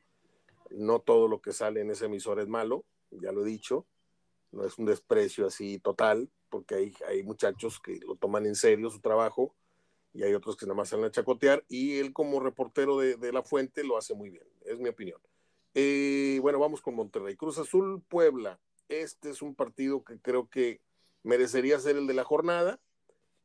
[0.69, 3.86] No todo lo que sale en ese emisor es malo, ya lo he dicho,
[4.51, 8.89] no es un desprecio así total, porque hay, hay muchachos que lo toman en serio
[8.89, 9.55] su trabajo
[10.13, 13.34] y hay otros que nada más salen a chacotear y él como reportero de, de
[13.34, 15.19] la fuente lo hace muy bien, es mi opinión.
[15.76, 17.36] Eh, bueno, vamos con Monterrey.
[17.36, 18.60] Cruz Azul, Puebla.
[18.89, 20.82] Este es un partido que creo que
[21.23, 22.80] merecería ser el de la jornada,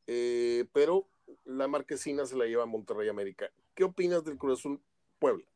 [0.06, 1.08] eh, pero
[1.44, 3.50] la marquesina se la lleva a Monterrey América.
[3.74, 4.80] ¿Qué opinas del Cruz Azul,
[5.18, 5.46] Puebla?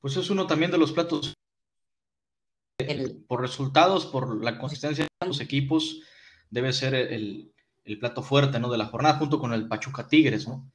[0.00, 1.34] Pues es uno también de los platos
[3.26, 6.02] por resultados, por la consistencia de los equipos,
[6.50, 7.52] debe ser el,
[7.94, 8.68] plato fuerte ¿no?
[8.68, 10.68] de la jornada, junto con el Pachuca Tigres, ¿no?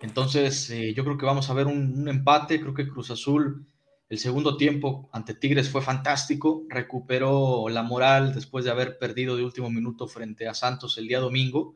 [0.00, 2.60] Entonces, eh, yo creo que vamos a ver un, empate.
[2.60, 3.66] Creo que Cruz Azul,
[4.08, 6.64] el segundo tiempo ante Tigres fue fantástico.
[6.68, 11.20] Recuperó la moral después de haber perdido de último minuto frente a Santos el día
[11.20, 11.74] domingo.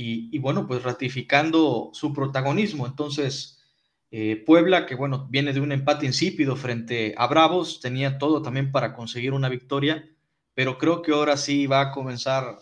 [0.00, 2.86] Y, bueno, pues ratificando su protagonismo.
[2.86, 3.58] Entonces,
[4.12, 8.70] eh, Puebla, que bueno, viene de un empate insípido frente a Bravos, tenía todo también
[8.70, 10.08] para conseguir una victoria,
[10.54, 12.58] pero creo que ahora sí va a comenzar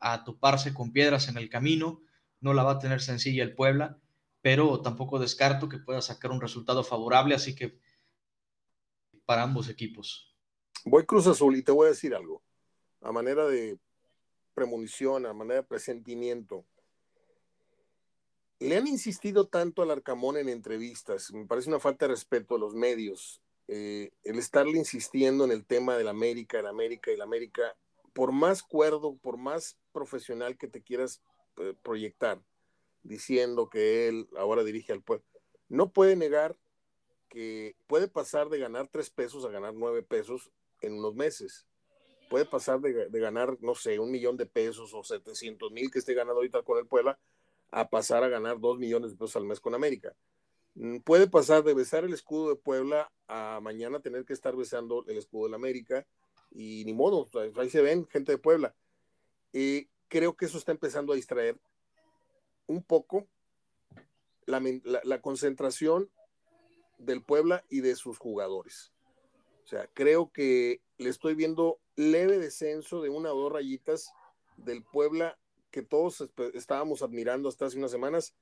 [0.00, 2.02] a toparse con piedras en el camino.
[2.40, 3.98] No la va a tener sencilla el Puebla
[4.40, 7.78] pero tampoco descarto que pueda sacar un resultado favorable, así que
[9.24, 10.34] para ambos equipos.
[10.84, 12.42] Voy Cruz Azul y te voy a decir algo,
[13.00, 13.78] a manera de
[14.54, 16.64] premonición, a manera de presentimiento.
[18.60, 22.58] le han insistido tanto al Arcamón en entrevistas, me parece una falta de respeto a
[22.58, 27.76] los medios, eh, el estarle insistiendo en el tema del América, el América la América,
[28.18, 31.22] por más cuerdo, por más profesional que te quieras
[31.58, 32.42] eh, proyectar,
[33.04, 35.24] diciendo que él ahora dirige al pueblo,
[35.68, 36.58] no puede negar
[37.28, 40.50] que puede pasar de ganar tres pesos a ganar nueve pesos
[40.80, 41.68] en unos meses.
[42.28, 46.12] Puede pasar de, ganar, no sé, un millón de pesos o 700 mil que esté
[46.12, 47.20] ganando ahorita con el Puebla
[47.70, 50.12] a pasar a ganar dos millones de pesos al mes con América.
[50.74, 55.04] Mm, puede pasar de besar el escudo de Puebla a mañana tener que estar besando
[55.06, 56.04] el escudo de la América
[56.50, 58.74] y ni modo, ahí se ven gente de Puebla.
[59.52, 61.60] y creo que eso está empezando a distraer
[62.66, 63.26] un poco
[64.46, 64.62] la,
[65.04, 66.10] la, concentración
[66.96, 68.92] del Puebla y de sus jugadores.
[69.64, 74.10] O sea, creo que le estoy viendo leve descenso de una o dos rayitas
[74.56, 75.38] del Puebla
[75.70, 78.34] que todos estábamos admirando hasta hace unas semanas.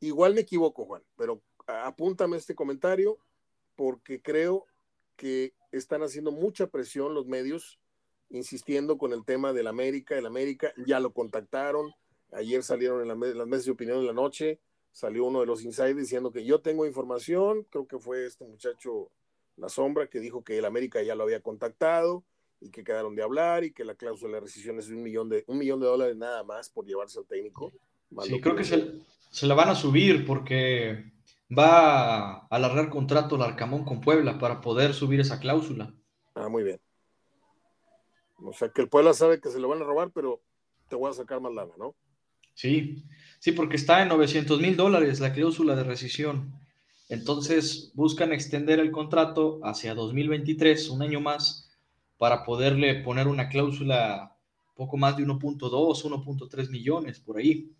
[0.00, 3.18] Igual me equivoco, Juan, pero apúntame este comentario
[3.76, 4.66] porque creo
[5.16, 7.78] que están haciendo mucha presión los medios,
[8.30, 10.16] insistiendo con el tema del América.
[10.16, 11.92] El América ya lo contactaron.
[12.32, 14.58] Ayer salieron en, las mesas de opinión de la noche,
[14.90, 19.10] salió uno de los insiders diciendo que yo tengo información, creo que fue este muchacho
[19.56, 22.24] La Sombra que dijo que el América ya lo había contactado
[22.60, 25.44] y que quedaron de hablar y que la cláusula de rescisión es un millón de,
[25.46, 27.72] un millón de dólares nada más por llevarse al técnico.
[28.22, 28.92] Sí, creo que se,
[29.30, 31.12] se, la van a subir porque
[31.50, 35.94] va a alargar contrato el Arcamón con Puebla para poder subir esa cláusula.
[36.34, 36.80] Ah, muy bien.
[38.38, 40.40] O sea que el Puebla sabe que se lo van a robar, pero
[40.88, 41.94] te voy a sacar más lana, ¿no?
[42.54, 43.04] Sí,
[43.38, 46.52] sí, porque está en 900 mil dólares la cláusula de rescisión.
[47.08, 51.70] Entonces buscan extender el contrato hacia 2023, un año más,
[52.18, 54.36] para poderle poner una cláusula
[54.74, 57.70] poco más de 1.2, 1.3 millones por ahí.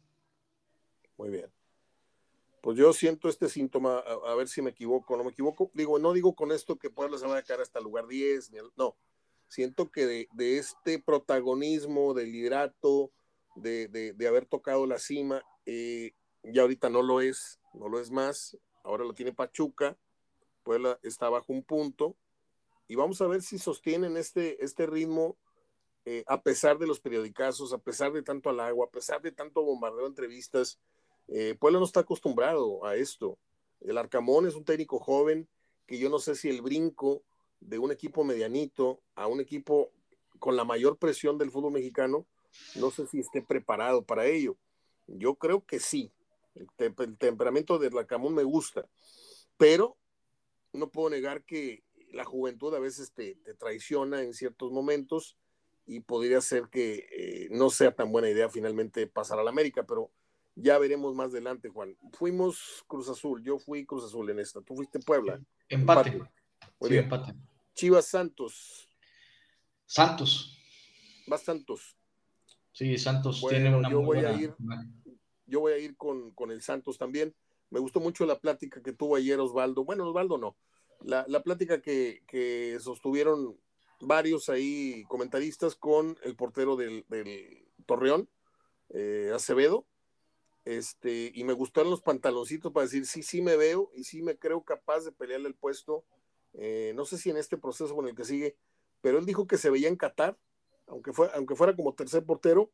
[1.16, 1.55] Muy bien.
[2.66, 5.70] Pues yo siento este síntoma, a, ver si me equivoco no me equivoco.
[5.72, 8.96] Digo, no digo con esto que Puebla se va a caer hasta lugar 10, no.
[9.46, 13.12] Siento que de, este protagonismo, del liderato,
[13.54, 16.10] de, haber tocado la cima, eh,
[16.42, 18.58] ya ahorita no lo es, no lo es más.
[18.82, 19.96] Ahora lo tiene Pachuca.
[20.64, 22.16] Puebla está bajo un punto
[22.88, 25.38] y vamos a ver si sostienen este, este ritmo
[26.04, 29.30] eh, a pesar de los periodicazos, a pesar de tanto al agua, a pesar de
[29.30, 30.80] tanto bombardeo de entrevistas.
[31.28, 33.38] Eh, Puebla no está acostumbrado a esto.
[33.80, 35.48] El Arcamón es un técnico joven
[35.86, 37.22] que yo no sé si el brinco
[37.60, 39.90] de un equipo medianito a un equipo
[40.38, 42.26] con la mayor presión del fútbol mexicano,
[42.74, 44.56] no sé si esté preparado para ello.
[45.06, 46.12] Yo creo que sí.
[46.54, 48.88] El, el temperamento del Arcamón me gusta,
[49.56, 49.96] pero
[50.72, 55.36] no puedo negar que la juventud a veces te, traiciona en ciertos momentos
[55.86, 59.84] y podría ser que eh, no sea tan buena idea finalmente pasar a la América,
[59.84, 60.10] pero
[60.56, 61.96] ya veremos más adelante, Juan.
[62.12, 65.40] Fuimos Cruz Azul, yo fui Cruz Azul en esta, tú fuiste Puebla.
[65.68, 66.18] Empate.
[66.80, 67.04] Muy bien.
[67.04, 67.34] Empate.
[67.74, 68.88] Chivas Santos.
[69.84, 70.58] Santos.
[71.30, 71.96] Va Santos.
[72.72, 74.54] Sí, Santos tiene una yo voy a ir,
[75.46, 77.34] Yo voy a ir con, con el Santos también.
[77.70, 79.84] Me gustó mucho la plática que tuvo ayer Osvaldo.
[79.84, 80.56] Bueno, Osvaldo no
[81.00, 83.58] la, la plática que, sostuvieron
[84.00, 87.04] varios ahí comentaristas con el portero del,
[87.86, 88.28] Torreón,
[88.90, 89.86] eh, Acevedo,
[90.66, 94.36] este, y me gustaron los pantaloncitos para decir, sí, sí me veo y sí me
[94.36, 96.04] creo capaz de pelearle el puesto,
[96.52, 98.56] eh, no sé si en este proceso con el que sigue,
[99.00, 100.36] pero él dijo que se veía en Qatar,
[100.86, 102.70] aunque, fue, aunque fuera como tercer portero,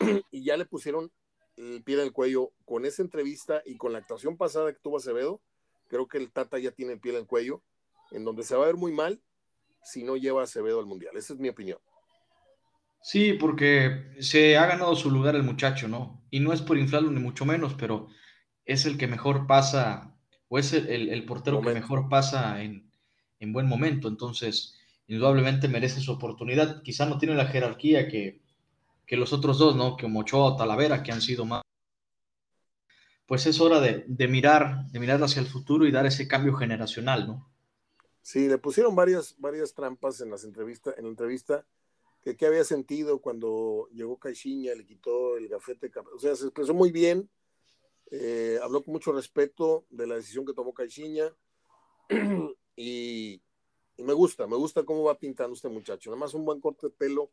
[0.30, 1.12] y ya le pusieron
[1.56, 4.96] el pie en el cuello con esa entrevista y con la actuación pasada que tuvo
[4.96, 5.42] Acevedo,
[5.88, 7.62] Creo que el Tata ya tiene piel en cuello,
[8.10, 9.20] en donde se va a ver muy mal
[9.82, 11.16] si no lleva a Acevedo al Mundial.
[11.16, 11.78] Esa es mi opinión.
[13.00, 16.22] Sí, porque se ha ganado su lugar el muchacho, ¿no?
[16.30, 18.08] Y no es por inflarlo ni mucho menos, pero
[18.64, 20.14] es el que mejor pasa,
[20.48, 22.90] o es el, portero que mejor pasa en,
[23.40, 24.08] buen momento.
[24.08, 26.82] Entonces, indudablemente merece su oportunidad.
[26.82, 28.42] Quizá no tiene la jerarquía que,
[29.06, 29.96] que los otros dos, ¿no?
[29.96, 31.62] Que Mochoa o Talavera, que han sido más
[33.28, 37.26] pues es hora de, mirar, de mirar hacia el futuro y dar ese cambio generacional,
[37.26, 37.46] ¿no?
[38.22, 41.66] Sí, le pusieron varias, varias trampas en las entrevistas, en la entrevista,
[42.22, 46.74] que qué había sentido cuando llegó Caixinha, le quitó el gafete, o sea, se expresó
[46.74, 47.30] muy bien,
[48.10, 51.34] eh, habló con mucho respeto de la decisión que tomó Caixinha,
[52.76, 53.42] y,
[53.98, 56.92] me gusta, me gusta cómo va pintando este muchacho, nada más un buen corte de
[56.92, 57.30] pelo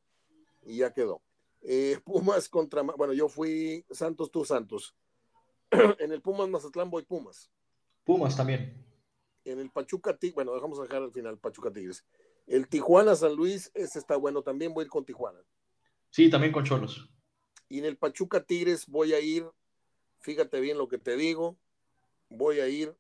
[0.64, 1.22] y ya quedó.
[1.62, 4.96] Eh, Pumas contra, bueno, yo fui Santos, tú Santos.
[6.00, 7.50] en el Pumas Mazatlán voy Pumas.
[8.04, 8.86] Pumas también.
[9.46, 12.04] En el Pachuca Tigres, bueno, dejamos dejar al final Pachuca Tigres.
[12.48, 15.40] El Tijuana San Luis, ese está bueno, también voy a ir con Tijuana.
[16.12, 17.10] Sí, también con Cholos.
[17.68, 19.46] Y en el Pachuca Tigres voy a ir,
[20.20, 21.58] fíjate bien lo que te digo,
[22.30, 22.96] voy a ir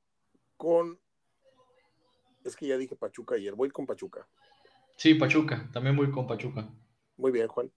[0.57, 0.99] con,
[2.43, 4.27] es que ya dije Pachuca ayer, voy con Pachuca.
[4.97, 6.67] Sí, Pachuca, también voy con Pachuca.
[7.17, 7.71] Muy bien, Juan.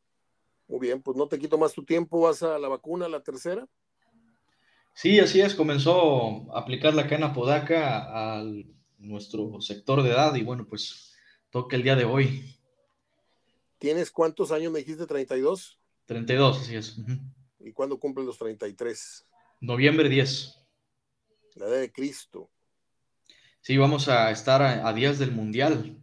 [0.67, 3.67] Muy bien, pues no te quito más tu tiempo, vas a la vacuna, la tercera.
[4.95, 8.45] Sí, así es, comenzó a aplicar la cana podaca a
[8.99, 11.17] nuestro sector de edad y bueno, pues
[11.63, 12.57] toca el día de hoy.
[13.79, 15.05] ¿Tienes cuántos años me dijiste?
[15.05, 15.77] ¿32?
[16.07, 16.97] 32, así es.
[17.59, 19.27] ¿Y cuándo cumplen los 33?
[19.61, 20.57] Noviembre 10.
[21.57, 22.49] La edad de Cristo.
[23.61, 26.01] Sí, vamos a estar a, días del Mundial,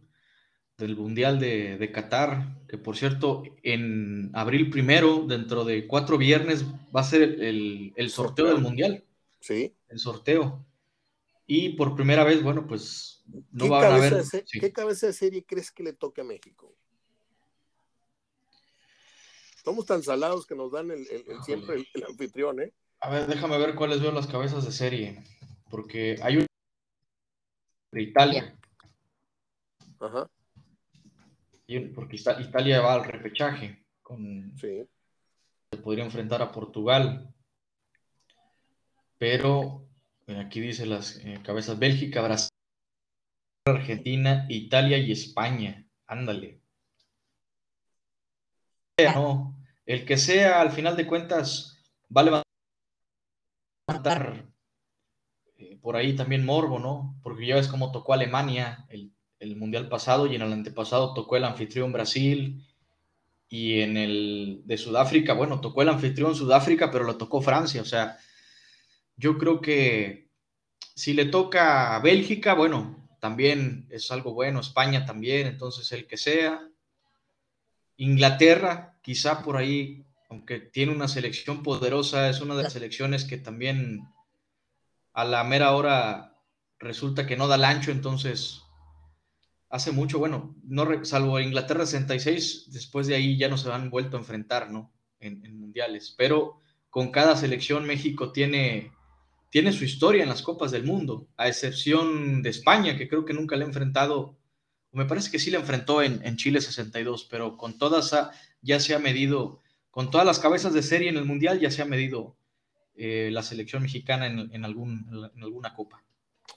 [0.77, 6.65] del Mundial de, de, Qatar, que por cierto, en abril primero, dentro de cuatro viernes,
[6.93, 9.05] va a ser el, el sorteo del Mundial.
[9.39, 9.73] Sí.
[9.87, 10.65] El sorteo.
[11.47, 14.23] Y por primera vez, bueno, pues no va a haber.
[14.49, 16.75] ¿Qué cabeza de serie crees que le toque a México?
[19.63, 21.07] Somos tan salados que nos dan el,
[21.43, 22.73] siempre el, anfitrión, ¿eh?
[22.99, 25.23] A ver, déjame ver cuáles veo las cabezas de serie.
[25.69, 26.45] Porque hay un
[27.91, 28.57] de Italia.
[29.99, 30.29] Ajá.
[31.95, 33.83] Porque Italia va al repechaje.
[34.01, 34.55] Con...
[34.57, 34.87] Sí.
[35.71, 37.33] Se podría enfrentar a Portugal.
[39.17, 39.84] Pero
[40.27, 42.49] aquí dice las eh, cabezas Bélgica, Brasil,
[43.65, 45.85] Argentina, Italia y España.
[46.07, 46.61] Ándale.
[48.97, 51.83] No, el que sea, al final de cuentas,
[52.15, 52.43] va a
[53.87, 54.45] levantar
[55.57, 57.19] eh, por ahí también morbo, ¿no?
[57.21, 59.11] Porque ya ves cómo tocó Alemania el,
[59.57, 62.65] mundial pasado y en el antepasado tocó el anfitrión Brasil
[63.47, 67.85] y en el de Sudáfrica, bueno, tocó el anfitrión Sudáfrica, pero lo tocó Francia, o
[67.85, 68.17] sea,
[69.17, 70.29] yo creo que
[70.95, 76.17] si le toca a Bélgica, bueno, también es algo bueno, España también, entonces el que
[76.17, 76.69] sea,
[77.97, 83.37] Inglaterra, quizá por ahí, aunque tiene una selección poderosa, es una de las selecciones que
[83.37, 84.07] también
[85.13, 86.37] a la mera hora
[86.77, 88.61] resulta que no da el ancho, entonces
[89.69, 94.17] hace mucho, bueno, no salvo Inglaterra 66, después de ahí ya no se han vuelto
[94.17, 94.93] a enfrentar, ¿no?
[95.19, 98.91] En, en, mundiales, pero con cada selección México tiene,
[99.55, 103.31] tiene su historia en las copas del mundo, a excepción de España, que creo que
[103.31, 104.35] nunca le ha enfrentado
[104.91, 108.13] me parece que sí le enfrentó en, Chile 62, pero con todas
[108.61, 111.81] ya se ha medido, con todas las cabezas de serie en el Mundial ya se
[111.81, 112.35] ha medido
[112.95, 116.03] eh, la selección mexicana en, algún, en alguna copa.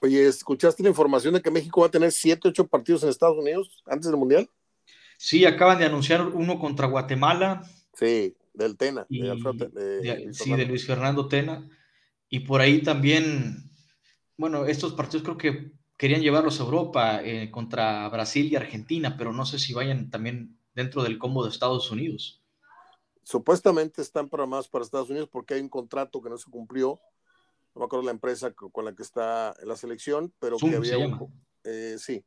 [0.01, 3.37] Oye, ¿escuchaste la información de que México va a tener 7, 8 partidos en Estados
[3.37, 4.49] Unidos antes del Mundial?
[5.17, 7.63] Sí, acaban de anunciar uno contra Guatemala.
[7.93, 9.07] Sí, del Tena.
[9.09, 11.65] sí, de Luis Fernando Tena.
[12.29, 13.71] Y por ahí también,
[14.37, 19.33] bueno, estos partidos creo que querían llevarlos a Europa eh, contra Brasil y Argentina, pero
[19.33, 22.41] no sé si vayan también dentro del combo de Estados Unidos.
[23.23, 27.01] Supuestamente están programados para Estados Unidos porque hay un contrato que no se cumplió.
[27.75, 31.31] No me acuerdo la empresa con la que está la selección, pero que había un,
[31.63, 32.23] eh, sí,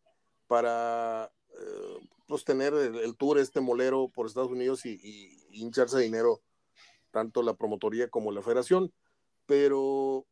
[0.46, 6.42] para eh, pues tener el, tour este molero por Estados Unidos y, y hincharse dinero
[7.10, 8.92] tanto la promotoría como la federación.
[9.52, 10.24] Pero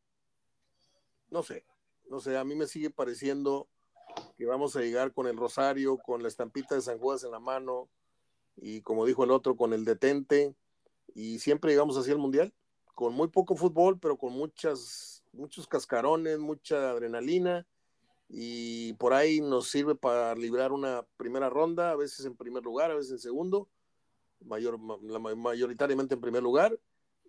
[1.29, 1.67] no sé,
[2.09, 3.69] no sé, a mí me sigue pareciendo
[4.39, 7.39] que vamos a llegar con el rosario, con la estampita de San Judas en la
[7.39, 7.91] mano
[8.57, 10.55] y como dijo el otro, con el detente
[11.15, 12.55] y siempre llegamos hacia el mundial,
[12.95, 17.67] con muy poco fútbol, pero con muchas, muchos cascarones, mucha adrenalina
[18.27, 22.91] y por ahí nos sirve para librar una primera ronda, a veces en primer lugar,
[22.91, 23.69] a veces en segundo,
[24.47, 26.81] mayor, mayoritariamente en primer lugar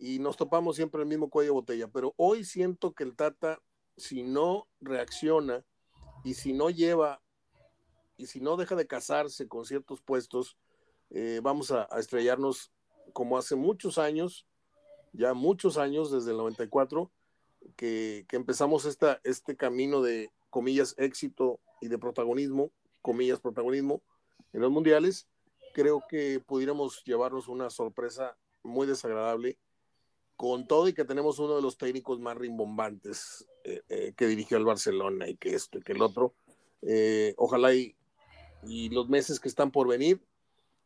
[0.01, 3.61] y nos topamos siempre el mismo cuello de botella, pero hoy siento que el Tata
[3.95, 5.63] si no reacciona
[6.23, 7.21] y si no lleva
[8.17, 10.57] y si no deja de casarse con ciertos puestos,
[11.11, 12.71] eh, vamos a, estrellarnos
[13.13, 14.47] como hace muchos años,
[15.13, 17.11] ya muchos años, desde el 94,
[17.75, 24.01] que, que empezamos esta, este camino de, comillas, éxito y de protagonismo, comillas, protagonismo
[24.53, 25.27] en los mundiales,
[25.73, 29.57] creo que pudiéramos llevarnos una sorpresa muy desagradable
[30.41, 34.58] con todo y que tenemos uno de los técnicos más rimbombantes eh, eh, que dirigió
[34.58, 36.33] al Barcelona y que esto y que el otro.
[36.81, 37.96] Eh, ojalá y,
[38.63, 40.19] y, los meses que están por venir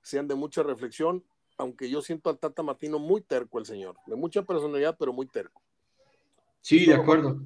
[0.02, 1.24] sean de mucha reflexión,
[1.58, 5.26] aunque yo siento al Tata Martino muy terco el señor, de mucha personalidad, pero muy
[5.26, 5.62] terco.
[6.60, 7.40] Sí, de acuerdo.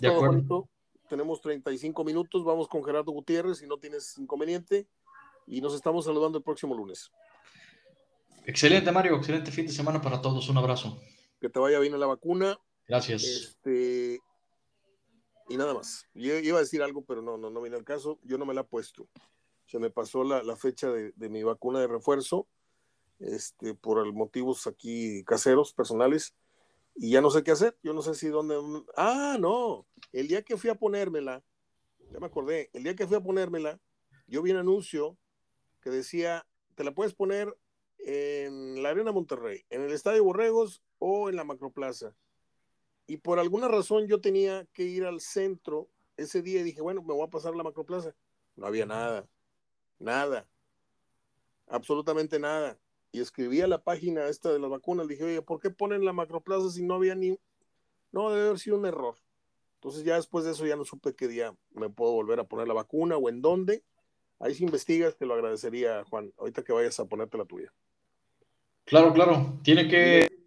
[0.00, 0.66] de acuerdo.
[1.10, 4.86] Tenemos 35 minutos, vamos con Gerardo Gutiérrez, si no tienes inconveniente,
[5.46, 7.10] y nos estamos saludando el próximo lunes.
[8.46, 10.98] Excelente, Mario, excelente fin de semana para todos, un abrazo
[11.40, 12.58] que te vaya bien a la vacuna.
[12.86, 13.22] Gracias.
[13.24, 14.20] Este,
[15.48, 16.06] y nada más.
[16.14, 18.18] Yo iba a decir algo, pero no, no, no viene al caso.
[18.22, 19.08] Yo no me la he puesto.
[19.66, 22.48] Se me pasó la, la fecha de, de, mi vacuna de refuerzo,
[23.18, 26.34] este, por motivos aquí caseros, personales.
[26.94, 27.76] y ya no sé qué hacer.
[27.82, 28.56] Yo no sé si dónde.
[28.96, 29.86] Ah, no.
[30.12, 31.42] El día que fui a ponérmela,
[32.12, 33.80] ya me acordé, el día que fui a ponérmela,
[34.26, 35.16] yo vi un anuncio
[35.80, 37.56] que decía: te la puedes poner
[37.98, 42.14] en la Arena Monterrey, en el Estadio Borregos o en la Macroplaza.
[43.08, 47.02] Y por alguna razón yo tenía que ir al centro ese día y dije, bueno,
[47.02, 48.14] me voy a pasar a la Macroplaza.
[48.54, 49.28] No había nada,
[49.98, 50.48] nada,
[51.66, 52.78] absolutamente nada.
[53.10, 56.12] Y escribí a la página esta de las vacunas, dije, oye, ¿por qué ponen la
[56.12, 57.36] Macroplaza si no había ni...
[58.12, 59.16] No, debe haber sido un error.
[59.74, 62.68] Entonces ya después de eso ya no supe qué día me puedo volver a poner
[62.68, 63.82] la vacuna o en dónde.
[64.38, 67.72] Ahí si investigas te lo agradecería, Juan, ahorita que vayas a ponerte la tuya.
[68.84, 69.58] Claro, claro.
[69.62, 70.39] Tiene que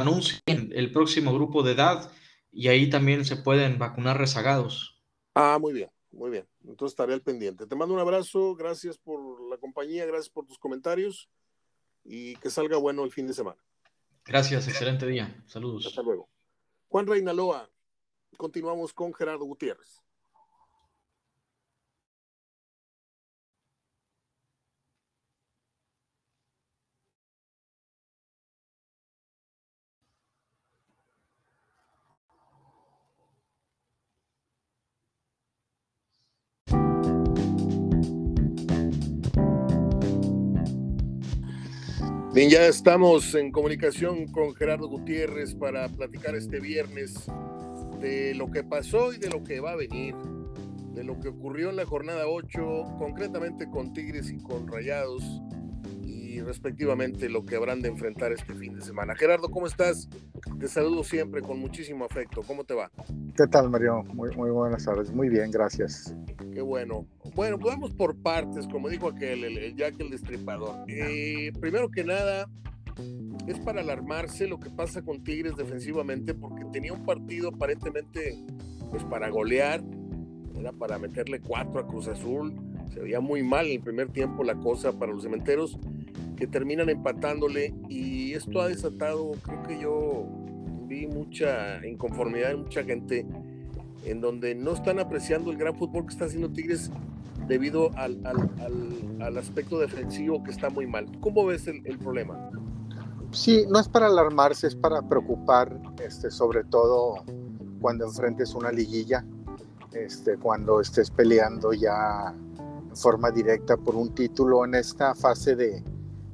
[0.00, 2.10] anunciar el próximo grupo de edad
[2.52, 5.00] y ahí también se pueden vacunar rezagados.
[5.34, 6.46] Ah, muy bien, muy bien.
[6.64, 7.66] Entonces estaré al pendiente.
[7.66, 11.28] Te mando un abrazo, gracias por la compañía, gracias por tus comentarios
[12.04, 13.62] y que salga bueno el fin de semana.
[14.24, 15.42] Gracias, excelente día.
[15.46, 15.86] Saludos.
[15.86, 16.28] Hasta luego.
[16.88, 17.70] Juan Reinaloa,
[18.36, 20.02] continuamos con Gerardo Gutiérrez.
[42.32, 47.26] Bien, ya estamos en comunicación con Gerardo Gutiérrez para platicar este viernes
[48.00, 50.14] de lo que pasó y de lo que va a venir,
[50.94, 55.24] de lo que ocurrió en la jornada 8, concretamente con Tigres y con Rayados,
[56.30, 59.16] y respectivamente lo que habrán de enfrentar este fin de semana.
[59.16, 60.08] Gerardo, ¿cómo estás?
[60.60, 62.42] Te saludo siempre con muchísimo afecto.
[62.46, 62.88] ¿Cómo te va?
[63.36, 64.04] ¿Qué tal, Mario?
[64.14, 65.10] Muy, muy buenas tardes.
[65.10, 66.14] Muy bien, gracias.
[66.54, 67.04] Qué bueno.
[67.34, 70.84] Bueno, pues vamos por partes, como dijo aquel, el, Jack el Destripador.
[70.86, 72.48] Eh, primero que nada,
[73.48, 78.38] es para alarmarse lo que pasa con Tigres defensivamente, porque tenía un partido aparentemente
[78.88, 79.82] pues para golear,
[80.56, 82.54] era para meterle cuatro a Cruz Azul.
[82.92, 85.78] Se veía muy mal en el primer tiempo la cosa para los cementeros
[86.40, 90.26] que terminan empatándole y esto ha desatado, creo que yo
[90.86, 93.26] vi mucha inconformidad en mucha gente
[94.06, 96.90] en donde no están apreciando el gran fútbol que está haciendo Tigres
[97.46, 101.06] debido al, aspecto defensivo que está muy mal.
[101.20, 102.50] ¿Cómo ves el, problema?
[103.32, 107.22] Sí, no es para alarmarse, es para preocupar, este, sobre todo
[107.82, 109.26] cuando enfrentes una liguilla,
[109.92, 112.34] este, cuando estés peleando ya
[112.88, 115.84] en forma directa por un título en esta fase de,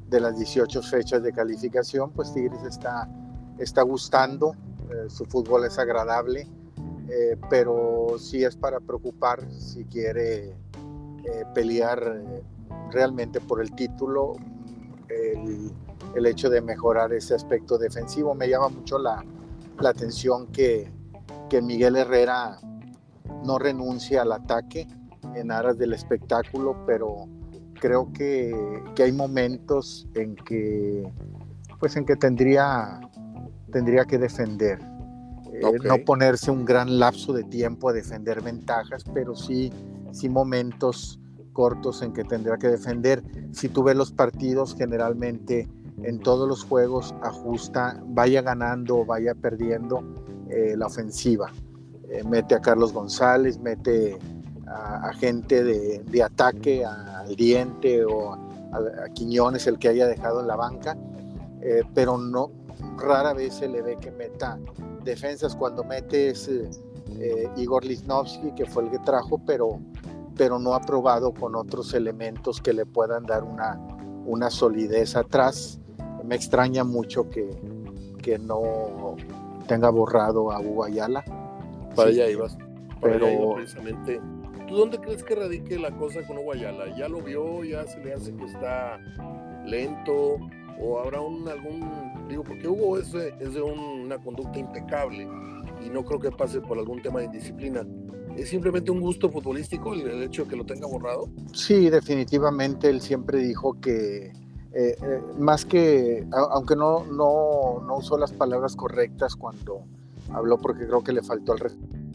[0.08, 3.08] de las 18 fechas de calificación, pues Tigres está,
[3.58, 4.54] está gustando,
[4.90, 6.46] eh, su fútbol es agradable,
[7.08, 10.54] eh, pero sí es para preocupar si quiere eh,
[11.54, 12.22] pelear
[12.90, 14.36] realmente por el título,
[15.08, 15.72] el,
[16.14, 18.34] el, hecho de mejorar ese aspecto defensivo.
[18.34, 19.24] Me llama mucho la,
[19.80, 20.90] la atención que,
[21.48, 22.58] que Miguel Herrera
[23.44, 24.86] no renuncia al ataque
[25.34, 27.26] en aras del espectáculo, pero
[27.76, 31.10] creo que, que, hay momentos en que
[31.78, 33.00] pues en que tendría
[33.70, 34.78] tendría que defender.
[35.52, 39.72] Eh, no ponerse un gran lapso de tiempo a defender ventajas pero sí
[40.12, 41.20] sí momentos
[41.52, 43.22] cortos en que tendría que defender.
[43.52, 45.68] Si tú ves los partidos generalmente
[46.02, 50.02] en todos los juegos ajusta vaya ganando o vaya perdiendo
[50.50, 51.50] eh, la ofensiva.
[52.08, 54.18] Eh, mete a Carlos González mete
[54.66, 56.84] a, gente de, de, ataque,
[57.26, 60.96] al diente o a, Quiñones, el que haya dejado en la banca,
[61.60, 62.50] eh, pero no,
[62.98, 64.58] rara vez se le ve que meta
[65.04, 65.56] defensas.
[65.56, 69.80] Cuando mete es eh, Igor Lisnowski, que fue el que trajo, pero,
[70.36, 73.80] pero no ha probado con otros elementos que le puedan dar una,
[74.26, 75.80] una solidez atrás.
[76.24, 77.48] Me extraña mucho que,
[78.22, 79.16] que no
[79.66, 81.24] tenga borrado a Hugo Ayala.
[81.94, 82.58] Para allá ibas.
[83.00, 84.20] pero precisamente
[84.66, 86.96] ¿Tú dónde crees que radique la cosa con Guayala?
[86.96, 87.62] ¿Ya lo vio?
[87.62, 88.98] ¿Ya se le hace que está
[89.64, 90.38] lento?
[90.80, 95.28] ¿O habrá un, algún, digo, porque Hugo es de, una conducta impecable
[95.84, 97.86] y no creo que pase por algún tema de indisciplina?
[98.36, 101.28] ¿Es simplemente un gusto futbolístico el, hecho de que lo tenga borrado?
[101.52, 104.32] Sí, definitivamente él siempre dijo que eh,
[104.72, 109.84] eh, más que, aunque no, no, no usó las palabras correctas cuando
[110.32, 112.05] habló porque creo que le faltó al respeto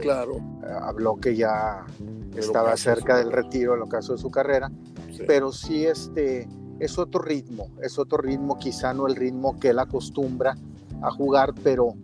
[0.00, 0.36] Claro.
[0.36, 1.84] Eh, habló que ya
[2.36, 4.70] estaba cerca del retiro en lo caso de su carrera,
[5.26, 6.48] pero sí este,
[6.78, 10.56] es otro ritmo, es otro ritmo, quizá no el ritmo que él acostumbra
[11.02, 11.94] a jugar, pero,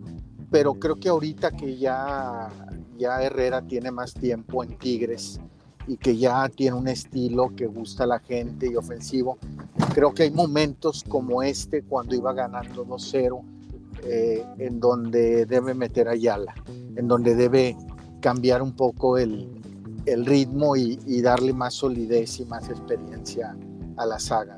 [0.51, 2.49] pero creo que ahorita que ya,
[2.97, 5.39] ya Herrera tiene más tiempo en Tigres
[5.87, 9.37] y que ya tiene un estilo que gusta a la gente y ofensivo,
[9.93, 13.56] creo que hay momentos como este cuando iba ganando 2-0
[14.03, 16.53] eh, en donde debe meter a Ayala,
[16.95, 17.75] en donde debe
[18.21, 19.49] cambiar un poco el,
[20.05, 23.57] ritmo y, darle más solidez y más experiencia
[23.97, 24.55] a la saga.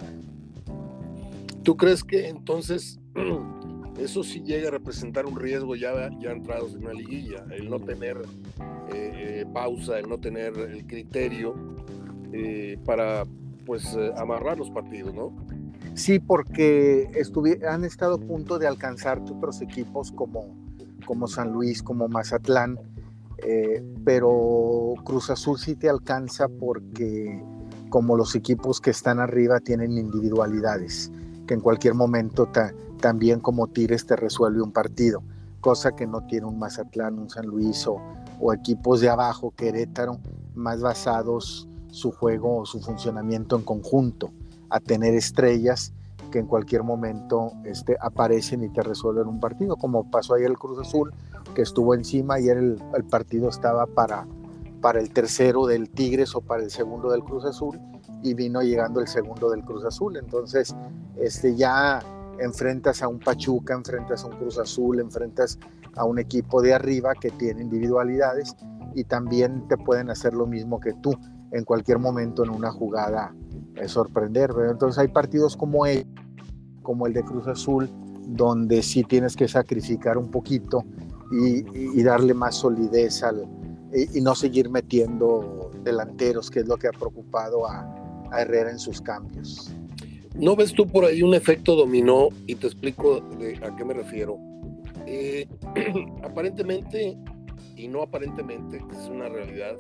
[1.64, 3.00] ¿Tú crees que entonces
[4.00, 7.46] eso sí llega a representar un riesgo ya, ya entrados en una liguilla?
[7.50, 8.22] El no tener
[8.94, 11.56] eh, pausa, el no tener el criterio
[12.32, 13.26] eh, para
[13.66, 15.34] pues amarrar los partidos, ¿no?
[16.00, 17.12] Sí, porque
[17.70, 20.56] han estado a punto de alcanzar otros equipos como,
[21.06, 22.80] como San Luis, como Mazatlán,
[23.40, 27.44] eh, pero Cruz Azul sí te alcanza porque
[27.90, 31.12] como los equipos que están arriba tienen individualidades,
[31.46, 32.48] que en cualquier momento
[33.02, 35.22] también como tires te resuelve un partido,
[35.60, 38.02] cosa que no tiene un Mazatlán, un San Luis o,
[38.40, 40.18] o equipos de abajo, Querétaro,
[40.56, 44.32] más basados su juego o su funcionamiento en conjunto
[44.70, 45.94] a tener estrellas
[46.32, 50.58] que en cualquier momento este, aparecen y te resuelven un partido, como pasó ahí el
[50.58, 51.14] Cruz Azul,
[51.56, 54.28] que estuvo encima y el, el partido estaba para,
[54.82, 57.80] para el tercero del Tigres o para el segundo del Cruz Azul
[58.22, 60.18] y vino llegando el segundo del Cruz Azul.
[60.18, 60.76] Entonces,
[61.18, 62.02] este, ya
[62.40, 65.58] enfrentas a un Pachuca, enfrentas a un Cruz Azul, enfrentas
[65.96, 68.56] a un equipo de arriba que tiene individualidades
[68.96, 71.18] y también te pueden hacer lo mismo que tú
[71.52, 73.34] en cualquier momento en una jugada
[73.88, 74.52] sorprender.
[74.70, 76.06] Entonces hay partidos como el,
[76.82, 77.90] como el de Cruz Azul,
[78.28, 80.84] donde sí tienes que sacrificar un poquito
[81.32, 83.48] y, darle más solidez al,
[83.94, 87.96] y, no seguir metiendo delanteros, que es lo que ha preocupado a,
[88.32, 89.74] Herrera en sus cambios.
[90.36, 92.30] ¿No ves tú por ahí un efecto dominó?
[92.46, 93.24] Y te explico
[93.64, 94.38] a qué me refiero.
[95.08, 95.48] Eh,
[96.24, 97.18] aparentemente,
[97.80, 99.78] y no aparentemente, es una realidad,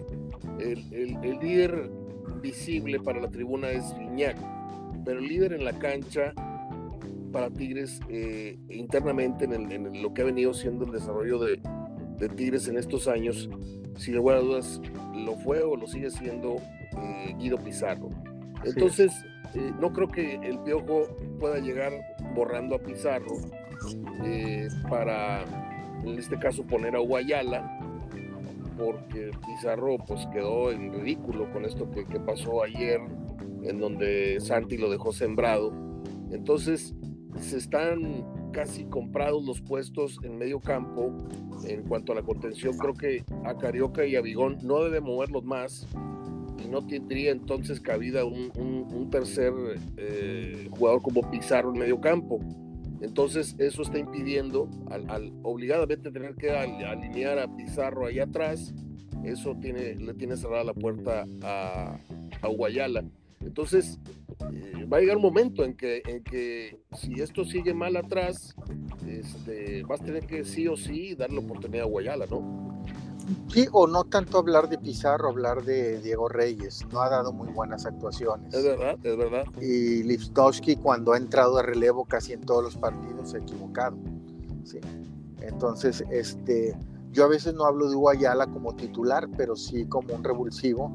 [0.58, 1.91] el, el, el líder
[2.41, 4.38] visible para la tribuna es Viñac,
[5.04, 6.34] pero el líder en la cancha
[7.34, 11.60] para Tigres eh, internamente en, lo que ha venido siendo el desarrollo de,
[12.36, 13.50] Tigres en estos años,
[13.97, 14.82] sin lugar a dudas,
[15.16, 16.58] lo fue o lo sigue siendo
[17.02, 18.10] eh, Guido Pizarro.
[18.66, 19.14] Entonces,
[19.56, 21.93] eh, no creo que el Piojo pueda llegar
[22.36, 23.36] borrando a Pizarro
[24.89, 25.45] para,
[26.04, 27.89] en este caso, poner a Guayala
[28.80, 32.99] porque Pizarro pues quedó en ridículo con esto que, pasó ayer,
[33.63, 35.73] en donde Santi lo dejó sembrado.
[36.32, 36.95] Entonces
[37.39, 41.13] se están casi comprados los puestos en medio campo
[41.67, 42.77] en cuanto a la contención.
[42.77, 45.88] Creo que a Carioca y a Vigón no debe moverlos más
[46.63, 49.51] y no tendría entonces cabida un, tercer
[49.97, 52.39] eh, jugador como Pizarro en medio campo.
[53.02, 58.74] Entonces eso está impidiendo al, obligadamente tener que alinear a Pizarro ahí atrás.
[59.24, 61.97] Eso tiene, le tiene cerrada la puerta a,
[62.41, 63.04] a Guayala.
[63.41, 64.00] Entonces
[64.54, 68.56] eh, va a llegar un momento en que, en que si esto sigue mal atrás,
[69.08, 72.68] este, vas a tener que sí o sí darle oportunidad a Guayala, ¿no?
[73.51, 76.86] Sí, o no tanto hablar de Pizarro, hablar de Diego Reyes.
[76.91, 78.53] No ha dado muy buenas actuaciones.
[78.53, 79.43] Es verdad, es verdad.
[79.61, 83.97] Y Lipstowski, cuando ha entrado de relevo casi en todos los partidos, se ha equivocado.
[84.63, 84.80] Sí.
[85.41, 86.75] Entonces, este,
[87.11, 90.91] yo a veces no hablo de Guayala como titular, pero sí como un revulsivo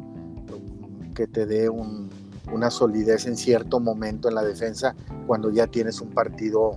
[1.14, 4.94] que te dé una solidez en cierto momento en la defensa
[5.26, 6.76] cuando ya tienes un partido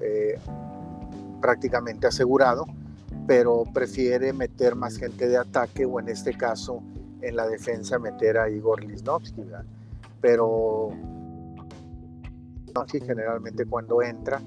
[0.00, 0.38] eh,
[1.40, 2.66] prácticamente asegurado
[3.28, 6.82] pero prefiere meter más gente de ataque o en este caso
[7.20, 9.44] en la defensa meter a Igor Lisnovsky.
[10.22, 10.92] Pero
[13.06, 14.40] generalmente cuando entra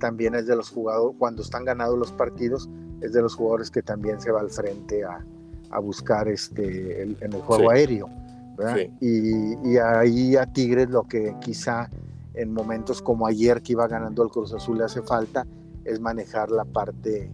[0.00, 2.68] también es de los jugadores, cuando están ganados los partidos,
[3.00, 5.24] es de los jugadores que también se va al frente a,
[5.80, 8.08] buscar este, en el juego aéreo.
[9.00, 11.88] Y, y, ahí a Tigres lo que quizá
[12.34, 15.46] en momentos como ayer que iba ganando el Cruz Azul le hace falta
[15.84, 17.32] es manejar la parte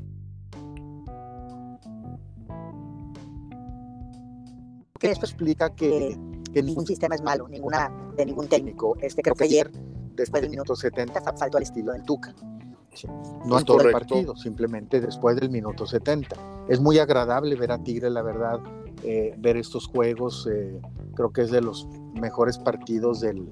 [5.00, 6.16] que esto explica que,
[6.54, 8.96] ningún sistema es malo, ninguna, de ningún técnico.
[9.00, 9.72] Este creo que ayer,
[10.14, 12.34] después del minuto 70, faltó al estilo del Tuca.
[13.46, 16.36] No en todo el partido, simplemente después del minuto 70.
[16.68, 18.60] Es muy agradable ver a Tigre, la verdad,
[19.02, 20.46] eh, ver estos juegos.
[20.52, 20.80] Eh,
[21.14, 21.88] creo que es de los
[22.20, 23.48] mejores partidos del,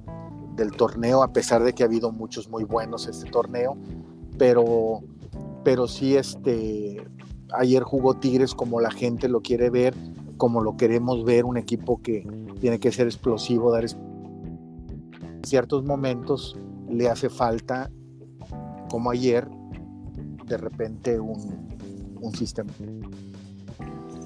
[0.54, 3.76] del, torneo, a pesar de que ha habido muchos muy buenos este torneo.
[4.36, 5.00] Pero,
[5.64, 7.02] pero sí, este,
[7.54, 9.94] ayer jugó Tigres como la gente lo quiere ver,
[10.38, 12.26] como lo queremos ver, un equipo que
[12.60, 16.56] tiene que ser explosivo, dar en ciertos momentos
[16.88, 17.90] le hace falta,
[18.88, 19.46] como ayer,
[20.46, 21.68] de repente un,
[22.34, 22.72] sistema.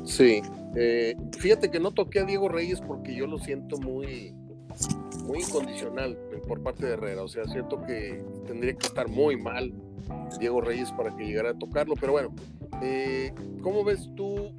[0.05, 0.43] Sí,
[0.77, 4.35] eh, fíjate que no toqué a Diego Reyes porque yo lo siento muy,
[5.25, 7.23] muy incondicional por parte de Herrera.
[7.23, 9.73] O sea, siento que tendría que estar muy mal
[10.39, 11.95] Diego Reyes para que llegara a tocarlo.
[12.01, 12.35] Pero bueno,
[12.83, 13.33] eh,
[13.63, 14.53] ¿cómo ves tú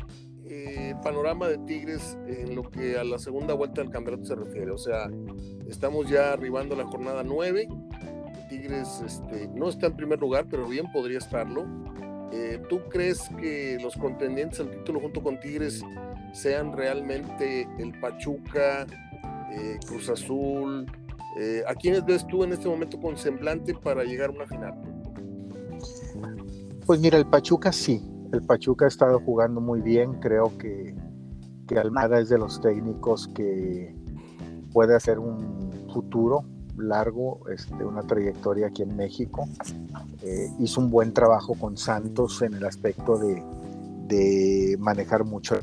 [0.54, 4.72] eh, panorama de Tigres en lo que a la segunda vuelta del campeonato se refiere?
[4.72, 5.10] O sea,
[5.68, 7.68] estamos ya arribando a la jornada 9.
[8.50, 11.66] Tigres este, no está en primer lugar, pero bien podría estarlo.
[12.32, 15.84] Eh, ¿Tú crees que los contendientes al título junto con Tigres
[16.34, 18.86] sean realmente el Pachuca,
[19.52, 20.86] eh, Cruz Azul?
[21.40, 24.74] Eh, ¿A quiénes ves tú en este momento con semblante para llegar a una final?
[26.86, 28.02] Pues mira, el Pachuca sí.
[28.34, 30.14] El Pachuca ha estado jugando muy bien.
[30.14, 30.96] Creo que,
[31.68, 33.96] que Almada es de los técnicos que
[34.74, 36.44] puede hacer un futuro
[36.76, 39.48] largo, este, una trayectoria aquí en México.
[40.24, 43.44] Eh, hizo un buen trabajo con Santos en el aspecto de,
[44.08, 45.60] de manejar mucho.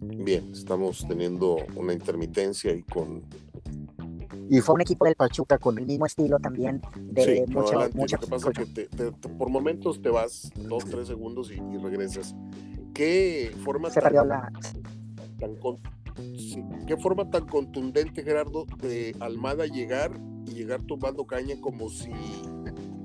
[0.00, 3.24] Bien, estamos teniendo una intermitencia y con
[4.48, 7.98] y fue un equipo del Pachuca con el mismo estilo también de sí, mucha, adelante.
[7.98, 11.08] mucha Lo que pasa es que te- te- te- por momentos te vas dos, tres
[11.08, 12.34] segundos y, y regresas.
[12.94, 14.52] ¿Qué forma se tan, perdió la
[15.38, 15.78] tan con-
[16.36, 20.12] sí, qué forma tan contundente, Gerardo, de Almada llegar
[20.46, 22.10] y llegar tumbando caña como si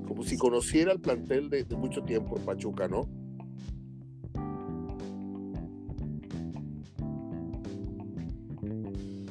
[0.06, 3.08] como si conociera el plantel de, de mucho tiempo en Pachuca, ¿no?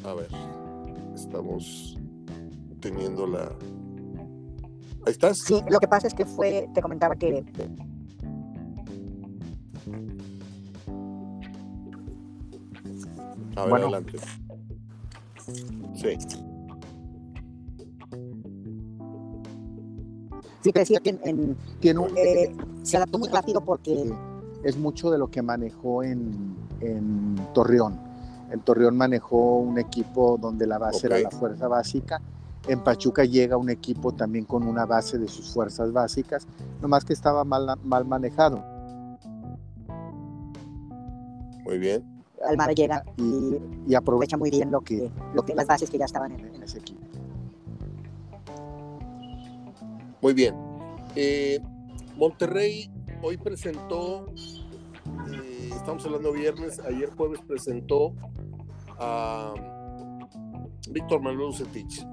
[0.03, 0.27] A ver,
[1.28, 1.97] estamos
[2.80, 3.43] teniendo la.
[5.05, 5.39] Ahí estás.
[5.39, 7.43] Sí, lo que pasa es que fue, te comentaba que
[13.55, 13.88] A ver, Bueno.
[13.88, 14.17] adelante.
[15.95, 16.17] Sí,
[20.61, 22.53] sí que decía que en- en- Tiene un, eh,
[22.84, 24.11] se adaptó muy rápido porque
[24.63, 27.99] es mucho de lo que manejó en, en Torreón.
[28.51, 32.21] En Torreón manejó un equipo donde la base era la fuerza básica.
[32.67, 36.47] En Pachuca llega un equipo también con una base de sus fuerzas básicas,
[36.81, 38.63] nomás que estaba mal, mal manejado.
[41.63, 42.03] muy bien.
[42.47, 45.97] Almada llega y Y aprovecha aprovecha muy bien lo que, lo que las bases que
[45.97, 47.01] ya estaban en, en ese equipo.
[50.21, 50.55] Muy bien.
[51.15, 51.59] Eh,
[52.15, 52.89] Monterrey
[53.21, 54.25] hoy presentó,
[55.88, 58.13] estamos hablando viernes, ayer jueves presentó
[58.99, 59.53] a
[60.89, 62.05] Víctor Manuel Bucetich.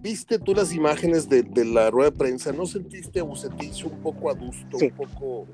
[0.00, 2.52] ¿Viste tú las imágenes de, de la rueda de prensa?
[2.52, 4.84] ¿No sentiste a Bucetich un poco adusto, Sí.
[4.86, 5.46] un poco,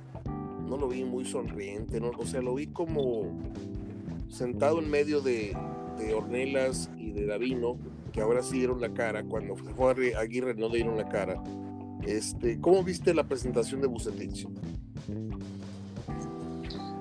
[0.68, 2.10] no lo vi muy sonriente, ¿no?
[2.10, 3.22] o sea, lo vi como
[4.28, 5.56] sentado en medio de,
[5.96, 7.78] de Ornelas y de Davino,
[8.12, 11.42] que ahora sí dieron la cara, cuando fue Aguirre- no dieron la cara.
[12.02, 14.46] Este, ¿Cómo viste la presentación de Bucetich?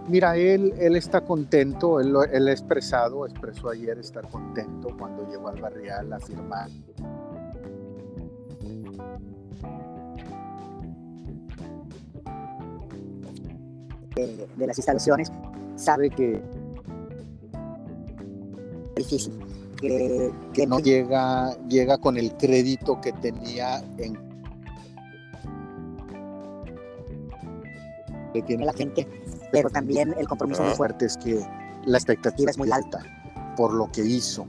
[0.07, 5.27] Mira, él, él está contento, él, lo- él ha expresado, expresó ayer estar contento cuando
[5.29, 6.69] llegó al Barrial a firmar.
[14.15, 15.31] de, de las instalaciones,
[15.75, 16.41] sabe que
[18.95, 19.33] es difícil.
[19.79, 24.17] Que, que no llega, llega con el crédito que tenía en
[28.33, 29.05] que tiene la gente,
[29.53, 30.65] pero también el compromiso Ah.
[30.67, 31.07] muy fuerte.
[31.07, 31.47] fuerte es que
[31.85, 32.99] la expectativa es muy alta
[33.55, 34.45] por lo que hizo.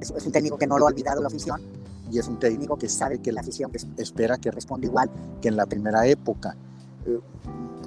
[0.00, 1.60] Es, es un técnico que no lo ha olvidado la afición,
[2.10, 5.56] Y es un técnico que sabe que la afición espera que responda igual que en
[5.56, 6.54] la primera época,
[7.06, 7.18] eh,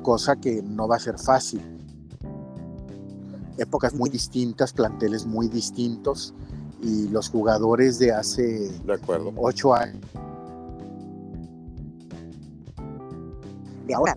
[0.02, 1.62] cosa que no va a ser fácil.
[3.58, 6.34] Épocas muy distintas, planteles muy distintos
[6.82, 9.32] y los jugadores de hace De acuerdo.
[9.38, 10.02] ocho años
[13.88, 14.16] de ahora.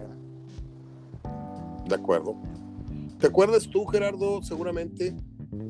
[1.88, 2.36] De acuerdo.
[3.18, 5.14] ¿Te acuerdas tú, Gerardo, seguramente,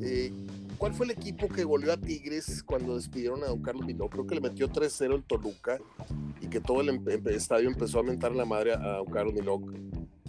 [0.01, 0.31] eh,
[0.77, 4.09] cuál fue el equipo que goleó a Tigres cuando despidieron a don Carlos Miló?
[4.09, 5.79] Creo que le metió 3-0 el Toluca
[6.39, 9.33] y que todo el em- em- estadio empezó a mentar la madre a don Carlos
[9.33, 9.59] Miló.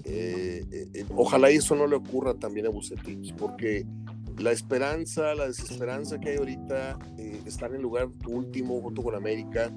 [0.04, 0.64] Eh,
[0.94, 3.86] eh, ojalá eso no le ocurra también a Bucetich, porque
[4.38, 6.98] la esperanza, la desesperanza que hay ahorita,
[7.46, 9.70] estar en lugar último junto con América,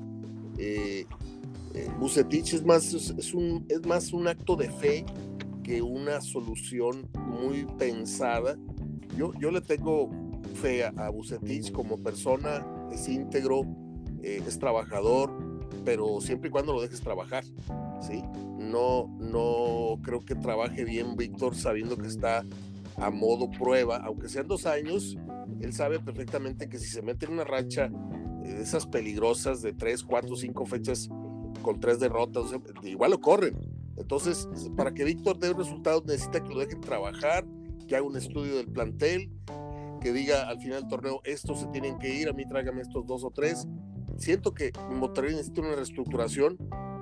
[1.73, 5.05] eh, eh, Bucetich es más, es, es un, es más un acto de fe
[5.63, 8.57] que una solución muy pensada.
[9.17, 10.09] Yo, yo le tengo
[10.61, 13.61] fe a, a Bucetich como persona, es íntegro,
[14.21, 15.31] eh, es trabajador,
[15.83, 17.43] pero siempre y cuando lo dejes trabajar,
[18.01, 18.23] ¿sí?
[18.57, 22.43] No, no creo que trabaje bien Víctor sabiendo que está
[22.97, 25.17] a modo prueba, aunque sean dos años,
[25.59, 27.91] él sabe perfectamente que si se mete en una racha
[28.43, 31.09] eh, de esas peligrosas de tres, cuatro, cinco fechas
[31.65, 32.53] con tres derrotas,
[32.83, 33.57] igual lo corren.
[33.97, 34.47] Entonces,
[34.77, 37.43] para que Víctor dé resultados necesita que lo dejen trabajar,
[37.87, 39.31] que haga un estudio del plantel,
[39.99, 43.07] que diga al final del torneo, estos se tienen que ir, a mí tráigame estos
[43.07, 43.67] dos o tres.
[44.19, 46.55] Siento que Monterrey necesita una reestructuración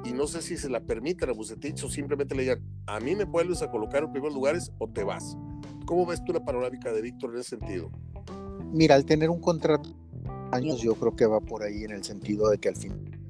[0.05, 3.17] y no sé si se la permiten a Bucetich o simplemente le digan, a mí
[3.17, 5.35] me vuelves a colocar en primeros lugares o te vas.
[5.85, 7.91] ¿Cómo ves tú la panorámica de Víctor en ese sentido?
[8.71, 9.89] Mira, al tener un contrato
[10.53, 13.22] años, yo creo que va por ahí en el sentido de que al fin.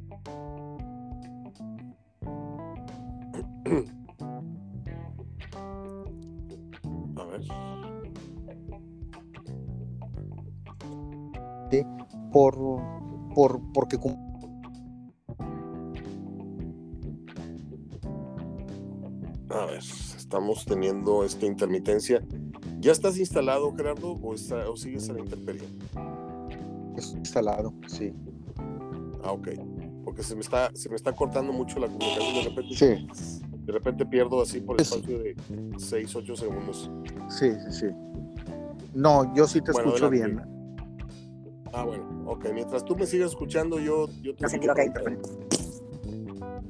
[7.15, 7.41] A ver.
[11.71, 11.81] Sí,
[12.31, 12.55] por,
[13.33, 13.97] por, porque
[19.49, 22.21] A ver, estamos teniendo esta intermitencia.
[22.79, 25.63] ¿Ya estás instalado, Gerardo, o, está, o sigues en la intemperie?
[27.33, 28.13] instalado, sí.
[29.23, 29.49] Ah, ok.
[30.03, 32.35] Porque se me está, se me está cortando mucho la comunicación.
[32.35, 33.07] De repente, Sí,
[33.65, 35.35] de repente pierdo así por Es- espacio de
[35.77, 36.91] 6, 8 segundos.
[37.29, 37.85] sí, sí, sí.
[38.93, 40.41] No, yo sí te Bueno, escucho adelante.
[40.43, 40.63] bien.
[41.73, 42.45] Ah, bueno, ok.
[42.53, 45.33] Mientras tú me sigas escuchando, yo, yo te No sentido interferencia.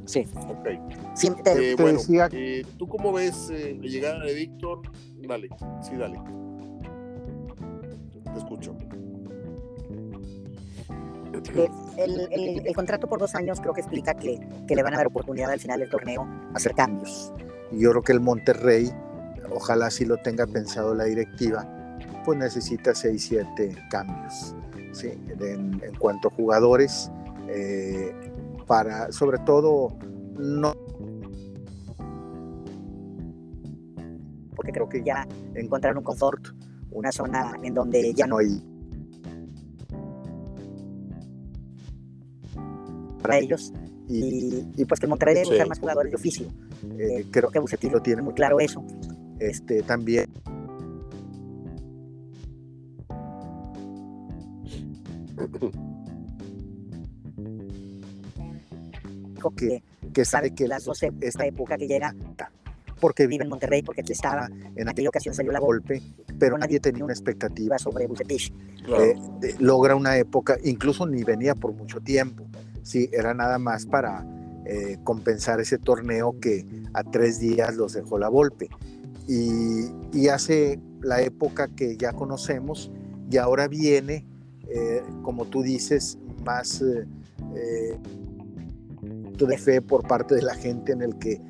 [0.05, 0.67] Sí, Ok.
[1.15, 4.81] sí, te- Eh, te bueno, decía- eh, ¿tú cómo ves eh, la llegada de Víctor?
[5.27, 5.49] Dale,
[5.81, 6.19] sí, dale.
[8.23, 8.75] Te escucho.
[11.97, 14.97] El, el- el contrato por dos años creo que explica que, que le van a
[14.97, 16.21] dar oportunidad al final del torneo
[16.53, 17.33] a hacer cambios.
[17.71, 18.91] Y Yo creo que el Monterrey,
[19.51, 21.67] ojalá sí lo tenga pensado la directiva,
[22.25, 24.55] pues necesita 6, 7 cambios.
[24.93, 25.09] ¿sí?
[25.39, 27.11] En, en cuanto a jugadores,
[27.49, 28.13] eh,
[28.67, 29.97] para, sobre todo,
[30.37, 30.73] no.
[34.55, 36.47] porque creo que ya encontraron un confort,
[36.91, 38.63] una zona en donde ya no hay
[43.23, 43.73] para ellos
[44.07, 45.51] y, pues que Monterrey debe Sí.
[45.51, 46.47] buscar más jugadores de oficio.
[46.99, 48.83] eh, creo que Bucetich lo tiene muy claro eso.
[49.39, 50.29] este también
[59.35, 62.13] Dijo que que sabe que las dos ep- esta época que llega
[62.99, 66.01] porque vive en Monterrey porque aquí estaba, en aquella ocasión salió la golpe,
[66.39, 68.53] pero nadie tenía una expectativa sobre Bucetich.
[68.85, 69.03] Claro.
[69.03, 69.15] eh,
[69.59, 72.45] logra una época, incluso ni venía por mucho tiempo,
[72.83, 74.25] sí, era nada más para
[74.65, 78.69] eh, compensar ese torneo que a tres días los dejó la golpe.
[79.27, 82.91] Y, y hace la época que ya conocemos
[83.31, 84.25] y ahora viene,
[84.69, 87.97] eh, como tú dices, más eh,
[89.47, 91.41] de fe por parte de la gente en el que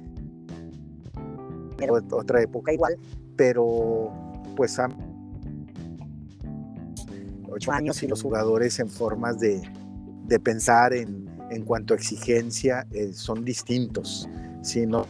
[1.78, 2.98] Pero- otra época igual,
[3.36, 4.12] pero
[4.56, 4.96] pues han
[7.52, 9.62] ocho años y los jugadores en formas de,
[10.26, 14.28] de pensar en, en cuanto a exigencia eh, son distintos.
[14.62, 15.06] Si no,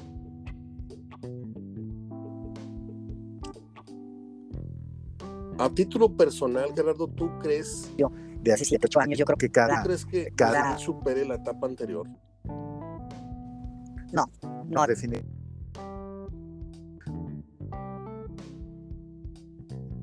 [5.59, 7.89] A título personal, Gerardo, ¿tú crees,
[8.41, 11.25] de hace siete, ocho años, yo creo que ¿tú cada, crees que cada- cada supere
[11.25, 12.07] la etapa anterior?
[14.11, 14.25] no,
[14.87, 15.23] defini-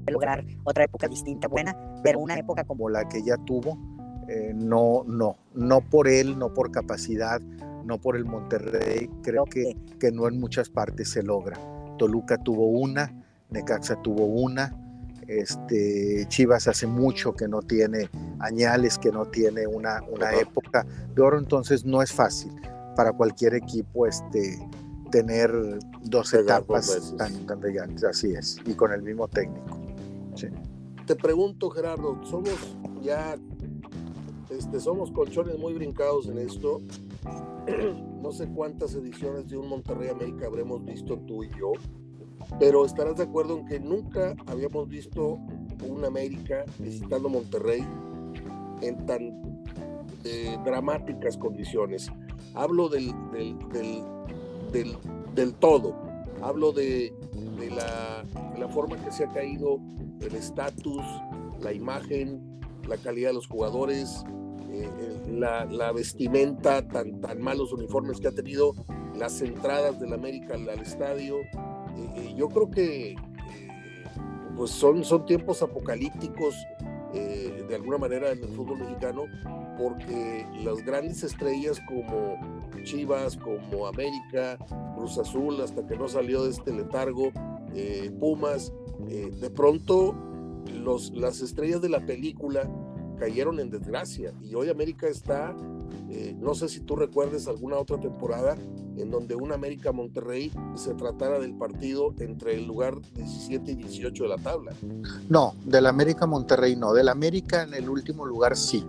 [0.04, 3.76] de lograr otra época distinta, buena, pero una época como como la que ya tuvo,
[4.32, 7.40] eh, no, no, no por él, no por capacidad,
[7.84, 11.58] no por el Monterrey, creo que, que no en muchas partes se logra.
[11.98, 13.12] Toluca tuvo una,
[13.50, 14.72] Necaxa tuvo una,
[15.26, 18.08] este, Chivas hace mucho que no tiene
[18.38, 22.52] añales, que no tiene una, una época de oro, entonces no es fácil
[22.94, 24.58] para cualquier equipo este,
[25.10, 25.50] tener
[26.02, 29.76] dos Pegar etapas tan, tan brillantes, así es, y con el mismo técnico.
[31.04, 33.36] Te pregunto, Gerardo, somos ya,
[34.60, 36.80] este, somos colchones muy brincados en esto.
[38.20, 41.72] No sé cuántas ediciones de un Monterrey América habremos visto tú y yo,
[42.58, 45.38] pero estarás de acuerdo en que nunca habíamos visto
[45.88, 47.82] un América visitando Monterrey
[48.82, 49.64] en tan
[50.24, 52.12] eh, dramáticas condiciones.
[52.54, 53.56] Hablo del, del,
[54.70, 54.98] del,
[55.34, 55.96] del, todo,
[56.42, 57.14] hablo de,
[57.70, 59.80] la, forma que se ha caído
[60.20, 61.02] el estatus,
[61.62, 64.24] la imagen, la calidad de los jugadores,
[65.28, 68.74] la, la vestimenta, tan, tan malos uniformes que ha tenido,
[69.16, 71.38] las entradas del América al, al estadio.
[71.40, 71.48] Eh,
[72.16, 73.16] eh, yo creo que eh,
[74.56, 76.54] pues son, son tiempos apocalípticos
[77.12, 79.24] eh, de alguna manera en el fútbol mexicano,
[79.76, 82.36] porque las grandes estrellas como
[82.84, 84.58] Chivas, como América,
[84.94, 87.32] Cruz Azul, hasta que no salió de este letargo,
[87.74, 88.72] eh, Pumas,
[89.08, 90.14] eh, de pronto
[90.82, 92.68] los, las estrellas de la película
[93.20, 94.32] cayeron en desgracia.
[94.42, 95.54] Y hoy América está
[96.10, 98.56] Eh, no sé si tú recuerdes alguna otra temporada
[98.96, 104.24] en donde un América Monterrey se tratara del partido entre el lugar 17 y 18
[104.24, 104.72] de la tabla.
[105.28, 108.84] No, del América Monterrey no, del América en el último lugar sí.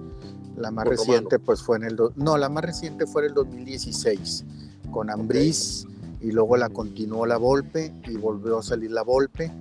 [0.57, 4.43] La más reciente pues fue en el no, la más reciente fue en el 2016
[4.89, 5.85] con Ambriz
[6.21, 9.51] y luego la continuó la Volpe y volvió a salir la Volpe,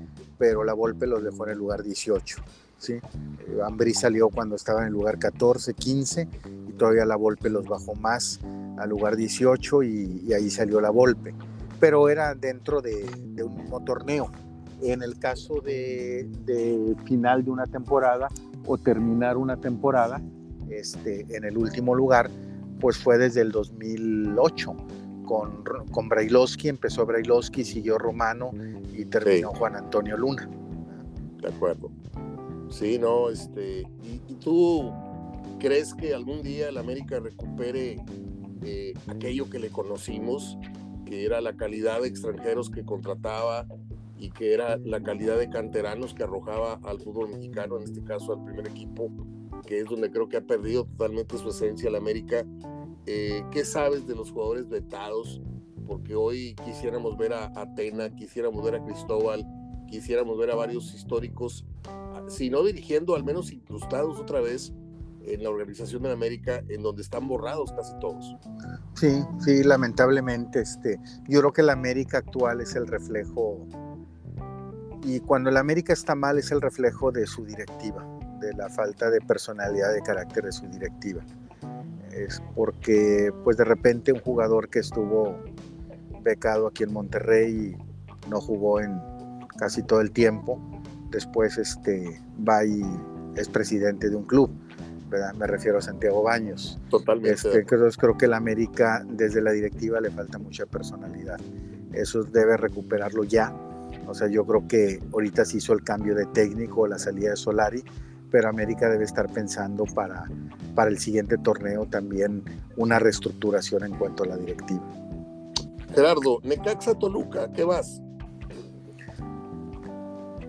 [0.40, 2.36] pero la Volpe los dejó en el lugar 18.
[2.78, 2.94] ¿sí?
[2.94, 6.28] Eh, Ambrí salió cuando estaba en el lugar 14, 15
[6.66, 8.40] y todavía la Volpe los bajó más
[8.78, 11.34] al lugar 18 y, ahí salió la Volpe.
[11.78, 13.04] Pero era dentro de,
[13.44, 14.32] un mismo torneo.
[14.80, 18.28] En el caso de, de, final de una temporada
[18.64, 20.22] o terminar una temporada
[20.70, 22.30] este, en el último lugar,
[22.80, 24.74] pues fue desde el 2008
[25.30, 25.62] con,
[25.92, 28.50] con Brailovsky, empezó Brailovsky, siguió Romano
[28.92, 30.50] y terminó Juan Antonio Luna.
[31.40, 31.88] De acuerdo.
[32.68, 34.92] Sí, no, este, ¿y, tú
[35.60, 38.04] crees que algún día el América recupere
[38.64, 40.58] eh, aquello que le conocimos,
[41.06, 43.66] que era la calidad de extranjeros que contrataba
[44.18, 48.32] y que era la calidad de canteranos que arrojaba al fútbol mexicano, en este caso
[48.32, 49.12] al primer equipo,
[49.64, 52.44] que es donde creo que ha perdido totalmente su esencia el América
[53.06, 55.40] eh, ¿Qué sabes de los jugadores vetados?
[55.86, 59.46] Porque hoy quisiéramos ver a Atena, quisiéramos ver a Cristóbal,
[59.88, 61.66] quisiéramos ver a varios históricos,
[62.28, 64.72] si no dirigiendo, al menos incrustados otra vez
[65.22, 68.36] en la organización de la América, en donde están borrados casi todos.
[68.94, 70.98] Sí, sí, lamentablemente, este,
[71.28, 73.66] yo creo que la América actual es el reflejo,
[75.02, 78.06] y cuando la América está mal es el reflejo de su directiva,
[78.40, 81.24] de la falta de personalidad, de carácter de su directiva
[82.12, 85.38] es porque pues de repente un jugador que estuvo
[86.22, 89.00] becado aquí en Monterrey y no jugó en
[89.56, 90.60] casi todo el tiempo,
[91.10, 92.82] después este, va y
[93.36, 94.50] es presidente de un club,
[95.08, 95.34] ¿verdad?
[95.34, 96.78] me refiero a Santiago Baños.
[96.88, 97.32] Totalmente.
[97.32, 101.38] Este, creo, creo que el América desde la directiva le falta mucha personalidad,
[101.92, 103.54] eso debe recuperarlo ya.
[104.06, 107.36] O sea, yo creo que ahorita se hizo el cambio de técnico, la salida de
[107.36, 107.84] Solari,
[108.30, 110.24] pero América debe estar pensando para,
[110.74, 112.44] para el siguiente torneo también
[112.76, 114.82] una reestructuración en cuanto a la directiva.
[115.94, 118.00] Gerardo, Necaxa Toluca, ¿qué vas?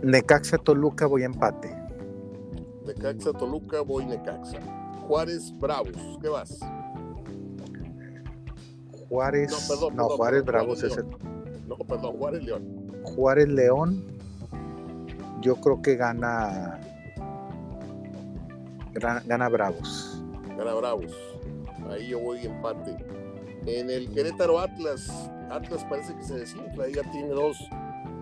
[0.04, 1.76] Necaxa Toluca voy a empate.
[2.86, 4.60] Necaxa Toluca voy Necaxa.
[5.08, 6.60] Juárez Bravos, ¿qué vas?
[9.10, 11.06] Juárez, no, perdón, no Juárez Bravos es el...
[11.68, 13.02] No, perdón, Juárez León.
[13.04, 14.06] Juárez León,
[15.42, 16.80] yo creo que gana
[18.94, 20.24] Gana, Bravos.
[20.58, 21.14] Gana Bravos.
[21.90, 22.98] Ahí yo voy empate.
[23.66, 25.10] En el Querétaro Atlas,
[25.50, 27.58] Atlas parece que se desinfla, ya tiene dos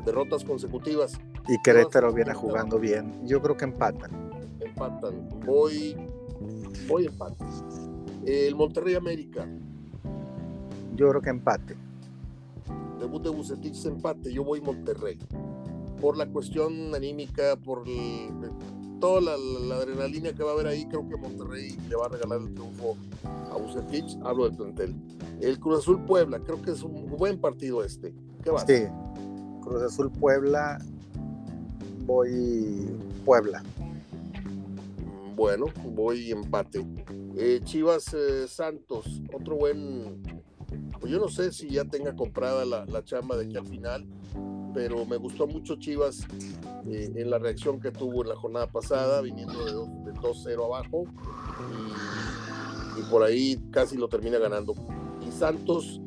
[0.05, 1.19] derrotas consecutivas.
[1.47, 3.25] Y Querétaro viene jugando bien.
[3.25, 4.11] Yo creo que empatan.
[4.59, 5.29] Empatan.
[5.45, 5.95] Voy,
[6.87, 7.45] voy empate.
[8.25, 9.47] El Monterrey América.
[10.95, 11.75] Yo creo que empate.
[12.99, 14.31] Debut de Bucetich empate.
[14.31, 15.17] Yo voy Monterrey.
[16.01, 18.29] Por la cuestión anímica, por el,
[18.99, 22.41] toda la, adrenalina que va a haber ahí, creo que Monterrey le va a regalar
[22.41, 24.17] el triunfo a Bucetich.
[24.23, 24.95] Hablo del plantel.
[25.41, 28.13] El Cruz Azul Puebla, creo que es un buen partido este.
[28.43, 28.65] ¿Qué va?
[28.65, 28.83] Sí,
[29.61, 30.79] Cruz Azul Puebla,
[32.05, 32.89] voy
[33.25, 33.63] Puebla.
[34.49, 36.85] Mm, bueno, voy empate.
[37.35, 40.21] Eh, Chivas eh, Santos, otro buen.
[40.99, 44.05] Pues yo no sé si ya tenga comprada la, la chamba de aquí al final
[44.73, 46.25] pero me gustó mucho Chivas
[46.87, 51.05] eh, en la reacción que tuvo en la jornada pasada, viniendo de, 2-0 abajo
[52.97, 54.75] y, por ahí casi lo termina ganando.
[55.25, 56.01] Y Santos,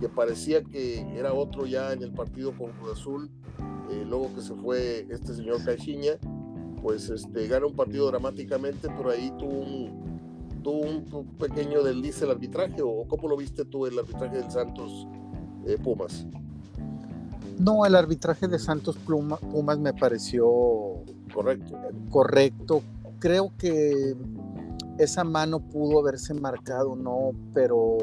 [0.00, 3.30] que parecía que era otro ya en el partido con Cruz Azul,
[3.90, 6.18] eh, luego que se fue este señor Caixinha,
[6.82, 12.30] pues este, gana un partido dramáticamente, pero ahí tuvo un, tuvo un pequeño desliz el
[12.30, 15.06] arbitraje, o cómo lo viste tú el arbitraje del Santos
[15.66, 16.26] eh, Pumas.
[17.58, 21.76] No, el arbitraje de Santos Pumas me pareció correcto.
[22.10, 22.82] Correcto.
[23.18, 24.16] Creo que
[24.98, 27.98] esa mano pudo haberse marcado, no, pero,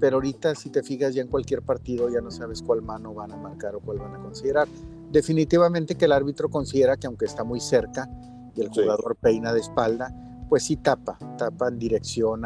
[0.00, 3.32] pero ahorita si te fijas ya en cualquier partido ya no sabes cuál mano van
[3.32, 4.68] a marcar o cuál van a considerar.
[5.10, 8.08] Definitivamente que el árbitro considera que aunque está muy cerca
[8.54, 10.14] y el jugador peina de espalda,
[10.48, 12.42] pues sí tapa, tapa en dirección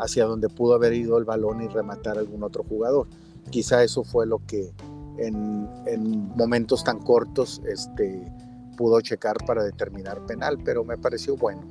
[0.00, 3.06] hacia donde pudo haber ido el balón y rematar a algún otro jugador.
[3.50, 4.72] Quizá eso fue lo que,
[5.18, 8.32] en, momentos tan cortos este,
[8.76, 11.62] pudo checar para determinar penal, pero me pareció bueno.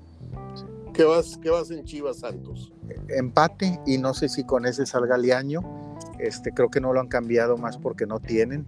[0.93, 2.71] ¿Qué vas, qué vas en Chivas Santos?
[3.09, 5.61] Empate y no sé si con ese salga Liaño.
[6.19, 8.67] Este, creo que no lo han cambiado más porque no tienen.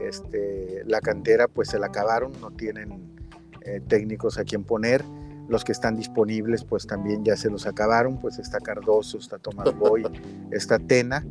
[0.00, 3.16] Este, la cantera pues se la acabaron, no tienen
[3.62, 5.04] eh, técnicos a quien poner.
[5.46, 9.76] los que están disponibles pues también ya se los acabaron, pues está Cardoso, está Tomás
[9.76, 10.02] Boy,
[10.52, 11.22] está Tena,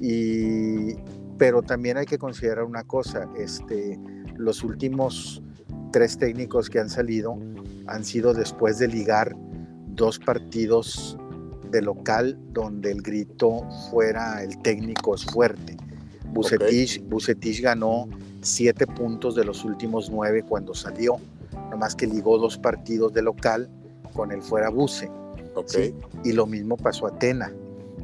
[0.00, 0.96] y,
[1.38, 3.98] pero también hay que considerar una cosa, este,
[4.36, 5.42] los últimos
[5.92, 7.38] tres técnicos que han salido
[7.86, 9.34] han sido después de ligar
[9.88, 11.16] dos partidos
[11.70, 15.76] de local donde el grito fuera el técnico es fuerte.
[16.32, 18.08] Bucetich, ganó
[18.40, 21.16] siete puntos de los últimos nueve cuando salió,
[21.70, 23.68] nomás que ligó dos partidos de local
[24.14, 25.10] con el fuera Buce.
[26.24, 27.52] Y lo mismo pasó a Tena,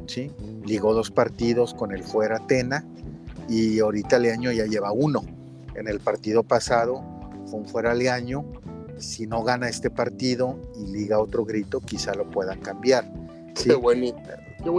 [0.07, 0.31] ¿sí?
[0.65, 2.85] ligó dos partidos con el fuera Tena
[3.51, 5.23] y ahorita Leaño ya lleva uno.
[5.75, 7.03] En el partido pasado
[7.45, 8.45] fue un fuera Leaño,
[8.97, 13.11] si no gana este partido y liga otro grito, quizá lo puedan cambiar.
[13.61, 14.05] Qué, buen,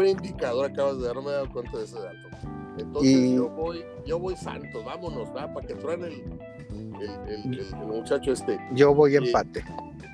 [0.08, 2.16] indicador acabas de darme, dado cuenta de ese dato.
[2.78, 5.52] Entonces yo voy, yo voy Santos, vámonos, ¿va?
[5.52, 8.58] para que truene el, el, muchacho este.
[8.72, 9.62] Yo voy empate.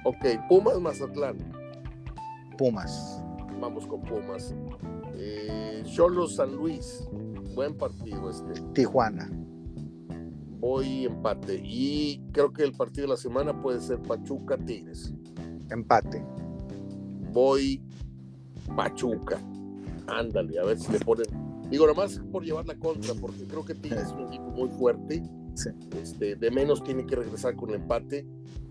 [0.04, 1.36] Ok, Pumas Mazatlán.
[2.56, 3.22] Pumas.
[3.60, 4.52] Vamos con Pumas.
[5.14, 7.08] Eh, Cholos San Luis.
[7.54, 8.60] Buen partido este.
[8.72, 9.30] Tijuana.
[10.60, 11.60] Voy empate.
[11.64, 15.12] Y creo que el partido de la semana puede ser Pachuca Tigres.
[15.70, 16.24] Empate.
[17.32, 17.82] Voy
[18.74, 19.38] Pachuca.
[20.06, 21.26] Ándale, a ver si le ponen.
[21.70, 25.22] Digo, nomás por llevar la contra, porque creo que Tigres es un equipo muy fuerte.
[26.00, 28.26] Este, de menos tiene que regresar con el empate.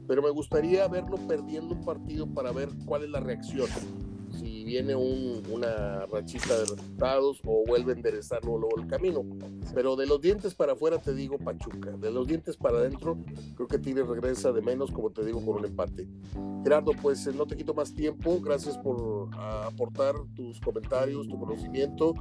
[0.08, 3.68] Pero me gustaría verlo perdiendo un partido para ver cuál es la reacción
[4.68, 9.24] viene una rachita de resultados o vuelve a enderezar luego, el camino.
[9.74, 13.18] Pero de los dientes para afuera te digo Pachuca, de los dientes para adentro
[13.56, 16.06] creo que Tigres regresa de menos, como te digo, con un empate.
[16.64, 22.14] Gerardo, pues eh, no te quito más tiempo, gracias por aportar tus comentarios, tu conocimiento.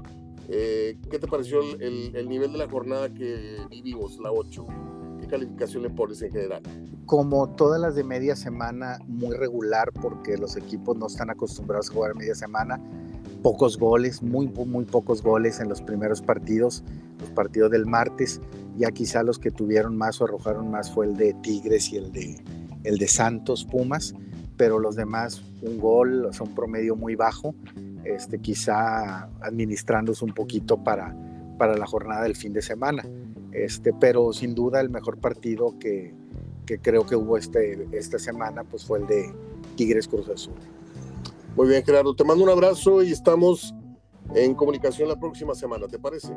[0.49, 4.96] Eh, ¿Qué te pareció el, el nivel de la jornada que vivimos, la 8?
[5.27, 6.63] ¿Qué calificación le pones en general?
[7.07, 11.95] como todas las de media semana, muy regular porque los equipos no están acostumbrados a
[11.95, 12.81] jugar media semana.
[13.43, 16.83] Pocos goles, muy, muy pocos goles en los primeros partidos,
[17.21, 18.41] los partidos del martes.
[18.77, 22.11] Ya quizá los que tuvieron más o arrojaron más fue el de Tigres y el
[22.11, 22.43] de,
[22.83, 24.15] el de Santos Pumas,
[24.57, 27.55] pero los demás un gol, son promedio muy bajo,
[28.05, 31.17] este, quizá administrándose un poquito para,
[31.57, 33.05] para la jornada del fin de semana.
[33.57, 36.15] Este, pero sin duda el mejor partido que,
[36.67, 39.35] que creo que hubo este, esta semana, pues fue el de
[39.77, 40.55] Tigres Cruz Azul.
[41.57, 43.75] Muy bien, Gerardo, te mando un abrazo y estamos
[44.35, 46.35] en comunicación la próxima semana, ¿te parece?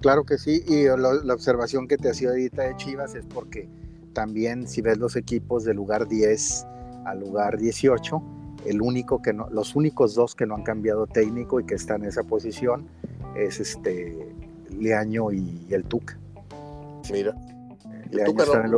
[0.00, 3.68] Claro que sí, y la observación que te hacía ahorita de Chivas es porque
[4.12, 6.66] también si ves los equipos de lugar 10
[7.06, 8.22] al lugar 18,
[8.66, 12.02] el único que no, los únicos dos que no han cambiado técnico y que están
[12.02, 12.88] en esa posición
[13.36, 14.34] es este
[14.70, 16.18] Leaño y, el Tuca.
[17.12, 17.34] Mira.
[18.10, 18.72] Está en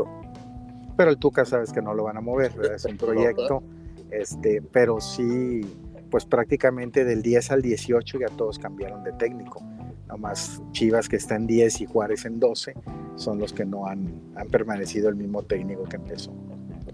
[1.00, 3.62] pero el Tuca sabes que no lo van a mover, es un proyecto,
[4.10, 5.62] este, pero sí,
[6.10, 9.62] pues prácticamente del 10 al 18 ya todos cambiaron de técnico.
[10.08, 12.74] Nomás Chivas que está en 10 y Juárez en 12
[13.16, 16.32] son los que no han, han permanecido el mismo técnico que empezó.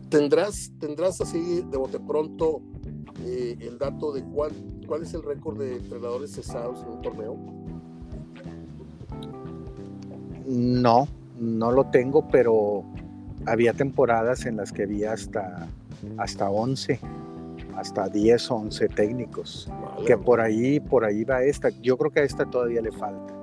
[0.08, 2.62] ¿Tendrás, tendrás así de bote pronto
[3.24, 4.52] eh, el dato de cuál,
[4.86, 7.36] cuál es el récord de entrenadores cesados en un torneo?
[10.46, 11.08] No,
[11.38, 12.84] no lo tengo, pero
[13.46, 15.68] había temporadas en las que había hasta,
[16.18, 16.98] hasta 11,
[17.76, 19.70] hasta 10, 11 técnicos.
[20.06, 21.70] Que por ahí, por ahí va esta.
[21.82, 23.34] Yo creo que a esta todavía le falta.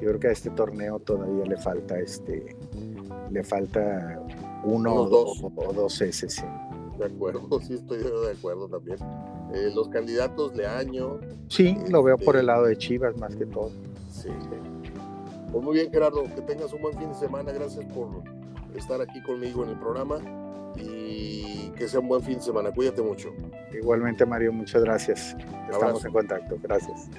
[0.00, 2.56] Yo creo que a este torneo todavía le falta este,
[3.30, 4.20] le falta
[4.64, 6.42] uno o dos, o dos S, sí.
[6.98, 8.98] De acuerdo, sí estoy de acuerdo también.
[9.54, 11.20] Eh, los candidatos de año.
[11.48, 13.70] Sí, lo veo por el este, lado de Chivas más que todo.
[14.10, 14.28] Sí.
[15.52, 17.52] Pues muy bien, Gerardo, que tengas un buen fin de semana.
[17.52, 18.08] Gracias por
[18.74, 20.16] estar aquí conmigo en el programa
[20.76, 22.72] y que sea un buen fin de semana.
[22.72, 23.28] Cuídate mucho.
[23.70, 25.36] Igualmente, Mario, muchas gracias.
[25.70, 26.56] Estamos en contacto.
[26.62, 27.10] Gracias.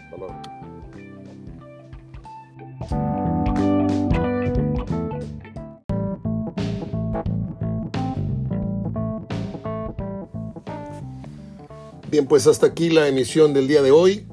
[12.10, 14.28] Bien, pues hasta aquí la emisión del día de hoy.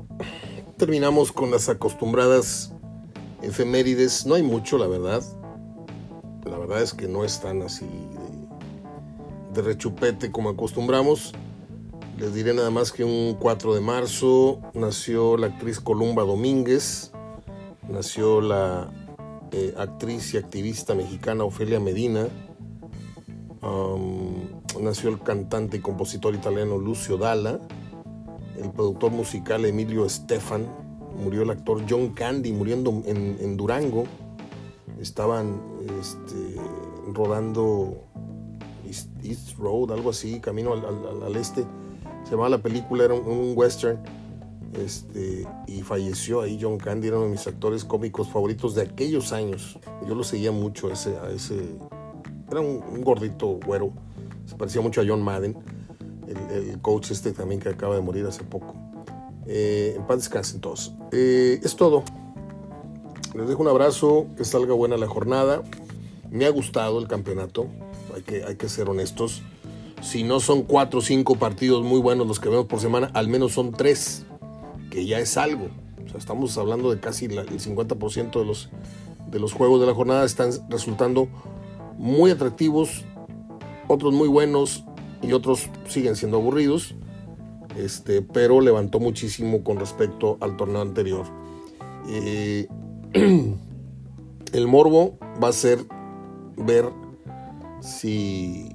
[0.79, 2.75] Terminamos con las acostumbradas
[3.43, 4.26] efemérides.
[4.26, 5.22] No hay mucho, la verdad
[6.51, 7.86] la verdad es que no es tan así
[9.55, 11.32] de, rechupete como acostumbramos.
[12.18, 17.12] Les diré nada más que un 4 de marzo nació la actriz Columba Domínguez,
[17.88, 18.91] nació la
[19.53, 22.28] eh, actriz y activista mexicana Ofelia Medina,
[24.80, 27.59] nació el cantante y compositor italiano Lucio Dalla,
[28.57, 30.66] el productor musical Emilio Estefan,
[31.19, 34.05] murió el actor John Candy muriendo en Durango,
[35.01, 35.61] estaban
[36.01, 36.57] este,
[37.13, 38.05] rodando
[39.23, 41.65] East, Road, algo así, camino al, este.
[42.25, 43.99] Se llamaba la película, era un, western.
[44.75, 49.33] Este, y falleció ahí John Candy, era uno de mis actores cómicos favoritos de aquellos
[49.33, 49.79] años.
[50.07, 51.77] Yo lo seguía mucho ese, a ese
[52.49, 53.93] era un, gordito güero,
[54.45, 55.57] se parecía mucho a John Madden,
[56.29, 58.75] el, coach este también que acaba de morir hace poco.
[59.53, 60.95] Eh, en paz descansen todos.
[61.11, 62.05] Eh, es todo.
[63.35, 65.65] Les dejo un abrazo, que salga buena la jornada.
[66.31, 67.67] Me ha gustado el campeonato,
[68.15, 69.43] hay que, hay que ser honestos.
[70.03, 73.27] Si no son cuatro o cinco partidos muy buenos los que vemos por semana, al
[73.27, 74.25] menos son tres,
[74.89, 75.67] que ya es algo.
[76.07, 78.71] O sea, estamos hablando de casi el 50% de los,
[79.33, 81.29] de los juegos de la jornada están resultando
[81.99, 83.05] muy atractivos,
[83.89, 84.85] otros muy buenos
[85.23, 86.95] y otros siguen siendo aburridos.
[87.85, 91.26] Este, pero levantó muchísimo con respecto al torneo anterior.
[92.09, 92.68] Eh,
[94.53, 95.78] el morbo va a ser
[96.57, 96.91] ver
[97.81, 98.68] si,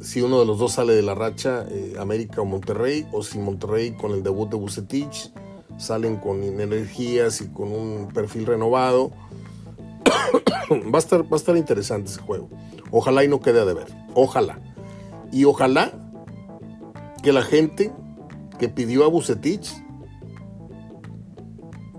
[0.00, 3.38] si uno de los dos sale de la racha, eh, América o Monterrey, o si
[3.38, 5.32] Monterrey con el debut de Bucetich
[5.76, 9.12] salen con energías y con un perfil renovado.
[10.70, 12.48] va, a estar, va a estar interesante ese juego.
[12.90, 13.86] Ojalá y no quede a deber.
[14.14, 14.58] Ojalá.
[15.32, 15.92] Y ojalá
[17.22, 17.92] que la gente
[18.60, 19.72] que pidió a Bucetich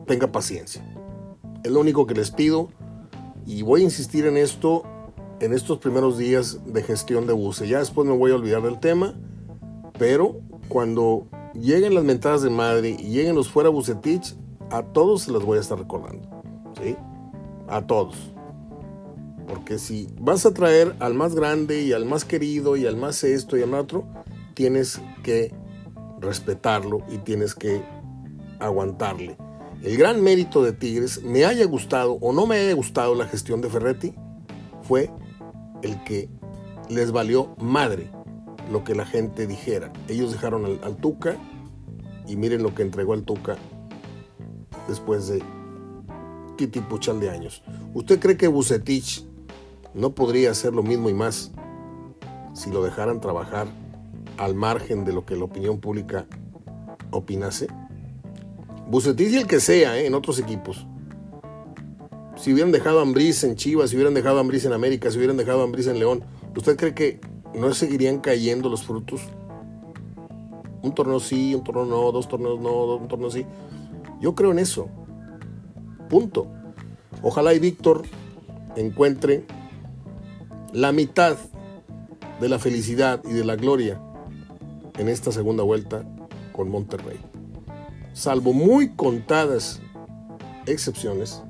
[0.06, 0.86] tenga paciencia.
[1.64, 2.70] Es lo único que les pido
[3.48, 4.84] y voy a insistir en esto
[5.40, 7.68] en estos primeros días de gestión de Buce.
[7.68, 9.16] Ya después me voy a olvidar del tema,
[9.98, 14.36] pero cuando lleguen las mentadas de madre y lleguen los fuera Bucetich,
[14.70, 16.30] a todos se las voy a estar recordando.
[16.80, 16.96] ¿Sí?
[17.70, 18.16] A todos.
[19.48, 23.24] Porque si vas a traer al más grande y al más querido y al más
[23.24, 24.06] esto y al otro,
[24.54, 25.60] tienes que
[26.22, 27.84] respetarlo y tienes que
[28.60, 29.38] aguantarle.
[29.84, 33.62] El gran mérito de Tigres, me haya gustado o no me haya gustado la gestión
[33.62, 34.14] de Ferretti,
[34.84, 35.10] fue
[35.82, 36.30] el que
[36.90, 38.12] les valió madre
[38.72, 39.92] lo que la gente dijera.
[40.08, 41.36] Ellos dejaron al, Tuca
[42.28, 43.58] y miren lo que entregó al Tuca
[44.88, 45.44] después de
[46.88, 47.64] Puchal de años.
[47.96, 49.26] ¿Usted cree que Bucetich
[49.96, 51.52] no podría hacer lo mismo y más
[52.54, 53.66] si lo dejaran trabajar
[54.42, 56.26] al margen de lo que la opinión pública
[57.12, 57.68] opinase?
[58.88, 60.08] Bucetich y el que sea, ¿eh?
[60.08, 60.88] en otros equipos.
[62.36, 65.18] Si hubieran dejado a Ambriz en Chivas, si hubieran dejado a Ambriz en América, si
[65.18, 66.24] hubieran dejado a Ambriz en León,
[66.58, 67.22] ¿usted cree que
[67.54, 69.22] no seguirían cayendo los frutos?
[70.82, 73.46] Un torneo sí, un torneo no, dos torneos no, un torneo sí.
[74.20, 74.90] Yo creo en eso.
[76.10, 76.48] Punto.
[77.22, 78.02] Ojalá y Víctor
[78.76, 79.46] encuentre
[80.74, 81.38] la mitad
[82.40, 84.02] de la felicidad y de la gloria
[84.98, 86.04] en esta segunda vuelta
[86.52, 87.20] con Monterrey.
[88.14, 89.82] Salvo muy contadas
[90.66, 91.42] excepciones,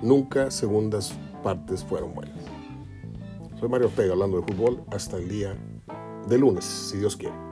[0.00, 2.40] nunca segundas partes fueron buenas.
[3.58, 5.56] Soy Mario Pega hablando de fútbol hasta el día
[6.26, 7.51] de lunes, si Dios quiere.